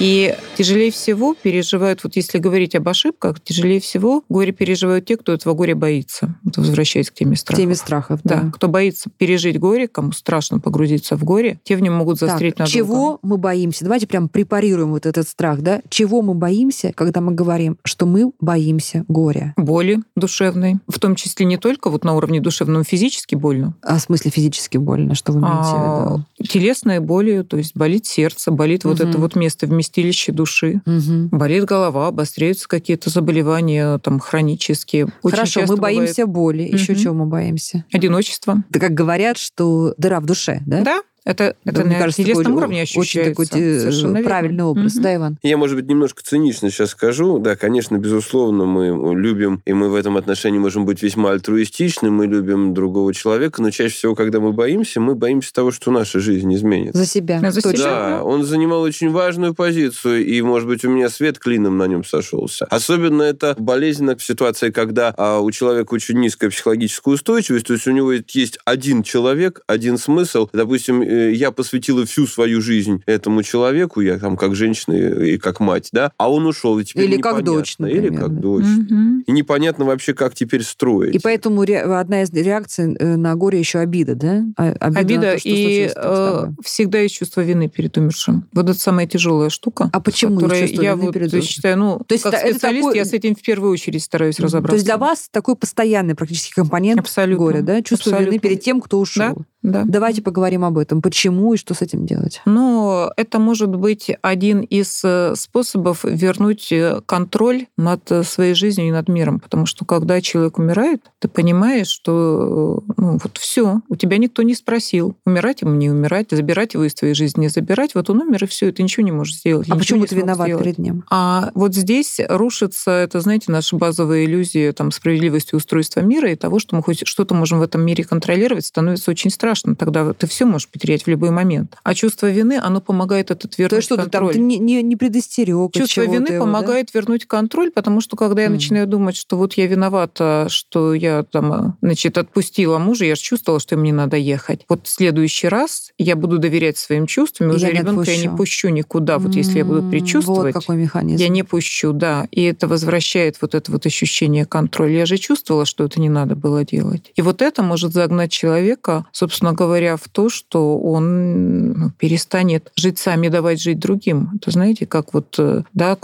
И 0.00 0.34
тяжелее 0.64 0.90
всего 0.90 1.34
переживают, 1.34 2.04
вот 2.04 2.16
если 2.16 2.38
говорить 2.38 2.74
об 2.74 2.88
ошибках, 2.88 3.40
тяжелее 3.40 3.80
всего 3.80 4.22
горе 4.28 4.52
переживают 4.52 5.06
те, 5.06 5.16
кто 5.16 5.32
этого 5.32 5.54
горя 5.54 5.74
боится. 5.74 6.34
Вот 6.44 6.58
возвращаясь 6.58 7.10
к 7.10 7.14
теме 7.14 7.36
В 7.36 7.40
страха. 7.40 7.62
теме 7.62 7.74
страхов, 7.74 8.20
Да, 8.24 8.42
да. 8.42 8.50
кто 8.52 8.68
боится 8.68 9.08
пережить 9.16 9.58
горе, 9.58 9.88
кому 9.88 10.12
страшно 10.12 10.60
погрузиться 10.60 11.16
в 11.16 11.24
горе, 11.24 11.58
те 11.64 11.76
в 11.76 11.80
нем 11.82 11.94
могут 11.94 12.18
застрять 12.18 12.56
Так, 12.56 12.66
надолго. 12.68 12.72
чего 12.72 13.18
мы 13.22 13.38
боимся? 13.38 13.84
Давайте 13.84 14.06
прям 14.06 14.28
препарируем 14.28 14.90
вот 14.90 15.06
этот 15.06 15.26
страх, 15.28 15.60
да? 15.62 15.80
Чего 15.88 16.20
мы 16.22 16.34
боимся, 16.34 16.92
когда 16.94 17.20
мы 17.20 17.32
говорим, 17.32 17.78
что 17.84 18.04
мы 18.06 18.32
боимся 18.40 19.04
горя? 19.08 19.54
Боли 19.56 20.00
душевной, 20.16 20.76
в 20.88 20.98
том 20.98 21.14
числе 21.14 21.46
не 21.46 21.56
только 21.56 21.88
вот 21.90 22.04
на 22.04 22.14
уровне 22.14 22.40
душевном, 22.40 22.84
физически 22.84 23.34
больно. 23.34 23.74
А 23.82 23.96
в 23.96 24.00
смысле 24.02 24.30
физически 24.30 24.76
больно? 24.76 25.14
Что 25.14 25.32
вы 25.32 25.40
имеете 25.40 25.56
в 25.56 25.74
А, 25.74 26.04
виду? 26.38 26.46
телесные 26.48 27.00
боли, 27.00 27.42
то 27.42 27.56
есть 27.56 27.74
болит 27.76 28.06
сердце, 28.06 28.50
болит 28.50 28.84
вот 28.84 29.00
это 29.00 29.16
вот 29.18 29.36
место 29.36 29.66
вместилище 29.66 30.32
души. 30.32 30.49
Мгм. 30.86 31.28
Болит 31.28 31.64
голова, 31.64 32.08
обостряются 32.08 32.68
какие-то 32.68 33.10
заболевания 33.10 33.98
там 33.98 34.18
хронические. 34.18 35.06
Очень 35.22 35.36
Хорошо, 35.36 35.60
мы 35.66 35.76
боимся 35.76 36.26
боли. 36.26 36.62
Еще 36.62 36.92
Мгм. 36.92 37.02
чего 37.02 37.14
мы 37.14 37.26
боимся? 37.26 37.78
бывает 37.78 37.94
Одиночество. 37.94 38.64
Да 38.70 38.80
как 38.80 38.92
говорят, 38.94 39.36
что 39.38 39.94
дыра 39.96 40.20
в 40.20 40.26
душе, 40.26 40.60
да? 40.66 40.82
Да, 40.82 41.00
это, 41.24 41.54
Да, 41.64 41.72
это 41.72 41.84
мне 41.84 41.94
на 41.94 42.00
кажется, 42.00 42.22
телесном 42.22 42.44
такой 42.44 42.56
уровне 42.58 42.82
очень 42.82 43.00
ощущается. 43.00 43.30
такой 43.30 43.60
э, 43.60 43.78
Совершенно 43.80 44.12
верно. 44.16 44.28
правильный 44.28 44.64
образ, 44.64 44.94
Мгм. 44.94 45.02
да, 45.02 45.14
Иван? 45.16 45.38
Я, 45.42 45.56
может 45.56 45.76
быть, 45.76 45.86
немножко 45.86 46.22
цинично 46.24 46.70
сейчас 46.70 46.90
скажу. 46.90 47.38
Да, 47.38 47.56
конечно, 47.56 47.96
безусловно, 47.98 48.64
мы 48.64 49.14
любим, 49.14 49.62
и 49.66 49.72
мы 49.72 49.88
в 49.88 49.94
этом 49.94 50.16
отношении 50.16 50.58
можем 50.58 50.86
быть 50.86 51.02
весьма 51.02 51.30
альтруистичны, 51.32 52.10
мы 52.10 52.26
любим 52.26 52.74
другого 52.74 53.12
человека, 53.14 53.60
но 53.62 53.70
чаще 53.70 53.94
всего, 53.94 54.14
когда 54.14 54.40
мы 54.40 54.52
боимся, 54.52 55.00
мы 55.00 55.14
боимся 55.14 55.52
того, 55.52 55.70
что 55.70 55.90
наша 55.90 56.20
жизнь 56.20 56.52
изменится. 56.54 56.98
За 56.98 57.06
себя. 57.06 57.40
Да, 57.40 57.50
за 57.50 57.60
себя. 57.60 57.72
Да, 57.78 58.24
он 58.24 58.44
занимал 58.44 58.80
очень 58.82 59.10
важную 59.10 59.54
позицию, 59.54 60.24
и, 60.24 60.40
может 60.42 60.68
быть, 60.68 60.84
у 60.84 60.90
меня 60.90 61.08
свет 61.10 61.38
клином 61.38 61.76
на 61.78 61.86
нем 61.86 62.04
сошелся. 62.04 62.66
Особенно 62.70 63.22
это 63.22 63.54
болезненно 63.58 64.16
в 64.16 64.22
ситуации, 64.22 64.70
когда 64.70 65.12
а, 65.16 65.40
у 65.40 65.50
человека 65.50 65.94
очень 65.94 66.18
низкая 66.18 66.50
психологическая 66.50 67.14
устойчивость, 67.14 67.66
то 67.66 67.74
есть 67.74 67.86
у 67.86 67.90
него 67.92 68.12
есть 68.12 68.58
один 68.64 69.02
человек, 69.02 69.60
один 69.66 69.98
смысл. 69.98 70.48
Допустим, 70.52 71.02
э, 71.02 71.09
я 71.10 71.50
посвятила 71.50 72.04
всю 72.06 72.26
свою 72.26 72.60
жизнь 72.60 73.02
этому 73.06 73.42
человеку, 73.42 74.00
я 74.00 74.18
там 74.18 74.36
как 74.36 74.54
женщина 74.54 74.94
и 74.94 75.38
как 75.38 75.60
мать, 75.60 75.88
да, 75.92 76.12
а 76.16 76.30
он 76.30 76.46
ушел, 76.46 76.78
и 76.78 76.84
теперь 76.84 77.04
Или 77.04 77.16
как 77.16 77.32
непонятно. 77.38 77.52
дочь, 77.52 77.76
Или 77.78 77.86
например, 78.00 78.20
как 78.20 78.34
да. 78.34 78.40
дочь. 78.40 78.64
Мгм. 78.64 79.20
И 79.26 79.32
непонятно 79.32 79.84
вообще, 79.84 80.14
как 80.14 80.34
теперь 80.34 80.62
строить. 80.62 81.14
И 81.14 81.18
поэтому 81.18 81.64
ре- 81.64 81.80
одна 81.82 82.22
из 82.22 82.30
реакций 82.32 82.94
э, 82.98 83.16
на 83.16 83.34
горе 83.34 83.58
еще 83.58 83.78
обида, 83.80 84.14
да? 84.14 84.44
А- 84.56 84.70
Обида, 84.80 84.98
Обида 85.00 85.32
то, 85.32 85.38
что 85.38 85.48
и 85.48 85.90
э, 85.94 86.46
всегда 86.64 86.98
есть 87.00 87.14
чувство 87.16 87.40
вины 87.42 87.68
перед 87.68 87.96
умершим. 87.96 88.44
Вот 88.52 88.68
это 88.68 88.78
самая 88.78 89.06
тяжелая 89.06 89.50
штука. 89.50 89.90
А 89.92 90.00
почему 90.00 90.36
которая 90.36 90.62
чувство 90.66 90.82
я 90.82 90.92
вины 90.92 91.02
вот 91.06 91.14
перед- 91.14 91.44
считаю, 91.44 91.78
ну, 91.78 92.00
То 92.06 92.14
есть 92.14 92.24
как 92.24 92.34
это- 92.34 92.52
специалист, 92.52 92.84
такой- 92.84 92.96
я 92.98 93.04
с 93.04 93.12
этим 93.12 93.34
в 93.34 93.42
первую 93.42 93.72
очередь 93.72 94.02
стараюсь 94.02 94.38
разобраться. 94.40 94.70
То 94.70 94.74
есть 94.76 94.86
для 94.86 94.96
вас 94.96 95.28
такой 95.30 95.56
постоянный 95.56 96.14
практически 96.14 96.52
компонент 96.54 97.00
Абсолютно. 97.00 97.44
горя, 97.44 97.62
да? 97.62 97.82
Чувство 97.82 98.10
вины 98.10 98.18
Абсолютно. 98.22 98.40
перед 98.40 98.60
тем, 98.62 98.80
кто 98.80 98.98
ушел. 99.00 99.34
Да. 99.36 99.44
Давайте 99.62 100.22
поговорим 100.22 100.64
об 100.64 100.78
этом. 100.78 101.02
Почему 101.02 101.52
и 101.54 101.56
что 101.58 101.74
с 101.74 101.82
этим 101.82 102.06
делать? 102.06 102.40
Но 102.46 103.12
это 103.16 103.38
может 103.38 103.70
быть 103.70 104.10
один 104.22 104.60
из 104.62 105.02
э, 105.04 105.34
способов 105.36 106.04
вернуть 106.04 106.72
э, 106.72 107.00
контроль 107.04 107.66
над 107.76 108.10
э, 108.10 108.22
своей 108.22 108.54
жизнью 108.54 108.88
и 108.88 108.90
над 108.90 109.08
миром. 109.08 109.38
Потому 109.38 109.66
что 109.66 109.84
когда 109.84 110.22
человек 110.22 110.58
умирает, 110.58 111.02
ты 111.18 111.28
понимаешь, 111.28 111.88
что 111.88 112.82
ну, 112.96 113.18
вот 113.22 113.36
все, 113.36 113.82
у 113.88 113.96
тебя 113.96 114.16
никто 114.16 114.42
не 114.42 114.54
спросил, 114.54 115.16
умирать 115.26 115.60
ему, 115.60 115.74
не 115.74 115.90
умирать, 115.90 116.28
забирать 116.30 116.72
его 116.72 116.84
из 116.84 116.94
твоей 116.94 117.14
жизни, 117.14 117.42
не 117.42 117.48
забирать. 117.48 117.94
Вот 117.94 118.08
он 118.08 118.22
умер, 118.22 118.44
и 118.44 118.46
все, 118.46 118.68
и 118.68 118.72
ты 118.72 118.82
ничего 118.82 119.04
не 119.04 119.12
можешь 119.12 119.36
сделать. 119.36 119.68
А 119.68 119.76
почему 119.76 120.06
ты 120.06 120.14
виноват 120.14 120.46
сделать. 120.46 120.64
перед 120.64 120.78
ним? 120.78 121.04
А 121.10 121.50
вот 121.54 121.74
здесь 121.74 122.18
рушится, 122.28 122.92
это, 122.92 123.20
знаете, 123.20 123.52
наша 123.52 123.76
базовая 123.76 124.24
иллюзия 124.24 124.72
там, 124.72 124.90
справедливости 124.90 125.54
устройства 125.54 126.00
мира 126.00 126.32
и 126.32 126.36
того, 126.36 126.58
что 126.58 126.76
мы 126.76 126.82
хоть 126.82 127.06
что-то 127.06 127.34
можем 127.34 127.58
в 127.58 127.62
этом 127.62 127.82
мире 127.82 128.04
контролировать, 128.04 128.64
становится 128.64 129.10
очень 129.10 129.28
страшно. 129.30 129.49
Тогда 129.78 130.12
ты 130.12 130.26
все 130.26 130.44
можешь 130.44 130.68
потерять 130.68 131.04
в 131.04 131.08
любой 131.08 131.30
момент. 131.30 131.76
А 131.82 131.94
чувство 131.94 132.30
вины, 132.30 132.58
оно 132.62 132.80
помогает 132.80 133.30
этот 133.30 133.56
То 133.56 133.62
вернуть 133.62 133.76
есть 133.78 133.86
что 133.86 133.96
ты 133.96 134.02
там 134.02 134.10
контроль. 134.10 134.34
ты 134.34 134.40
не, 134.40 134.58
не, 134.58 134.82
не 134.82 134.96
предостерег 134.96 135.72
Чувство 135.72 136.02
вины 136.02 136.14
его, 136.14 136.26
да? 136.28 136.38
помогает 136.40 136.94
вернуть 136.94 137.26
контроль, 137.26 137.70
потому 137.70 138.00
что 138.00 138.16
когда 138.16 138.42
я 138.42 138.48
Мгм. 138.48 138.54
начинаю 138.56 138.86
думать, 138.86 139.16
что 139.16 139.36
вот 139.36 139.54
я 139.54 139.66
виновата, 139.66 140.46
что 140.48 140.94
я 140.94 141.22
там, 141.22 141.76
значит, 141.82 142.18
отпустила 142.18 142.78
мужа, 142.78 143.04
я 143.04 143.14
же 143.14 143.22
чувствовала, 143.22 143.60
что 143.60 143.76
мне 143.76 143.92
надо 143.92 144.16
ехать. 144.16 144.64
Вот 144.68 144.86
в 144.86 144.88
следующий 144.88 145.48
раз 145.48 145.92
я 145.98 146.16
буду 146.16 146.38
доверять 146.38 146.76
своим 146.78 147.06
чувствам, 147.06 147.50
и 147.50 147.54
уже 147.54 147.70
ребенка 147.70 148.10
я 148.10 148.16
не 148.18 148.28
пущу 148.36 148.68
никуда. 148.68 149.18
Вот 149.18 149.36
если 149.36 149.58
я 149.58 149.64
буду 149.64 149.82
предчувствовать, 149.82 150.54
Вот 150.54 150.62
какой 150.62 150.76
механизм. 150.76 151.22
я 151.22 151.28
не 151.28 151.42
пущу, 151.42 151.92
да. 151.92 152.28
И 152.30 152.42
это 152.42 152.68
возвращает 152.68 153.36
вот 153.40 153.54
это 153.54 153.72
вот 153.72 153.86
ощущение 153.86 154.44
контроля. 154.44 154.98
Я 154.98 155.06
же 155.06 155.16
чувствовала, 155.16 155.64
что 155.64 155.84
это 155.84 156.00
не 156.00 156.08
надо 156.08 156.36
было 156.36 156.64
делать. 156.64 157.12
И 157.16 157.22
вот 157.22 157.42
это 157.42 157.62
может 157.62 157.92
загнать 157.92 158.30
человека, 158.30 159.06
собственно, 159.12 159.39
собственно 159.40 159.54
говоря, 159.54 159.96
в 159.96 160.08
то, 160.08 160.28
что 160.28 160.78
он 160.78 161.72
ну, 161.72 161.90
перестанет 161.98 162.70
жить 162.76 162.98
сами, 162.98 163.28
давать 163.28 163.60
жить 163.60 163.78
другим. 163.78 164.30
Это 164.36 164.50
знаете, 164.50 164.86
как 164.86 165.14
вот, 165.14 165.34
э, 165.38 165.62
да, 165.72 165.96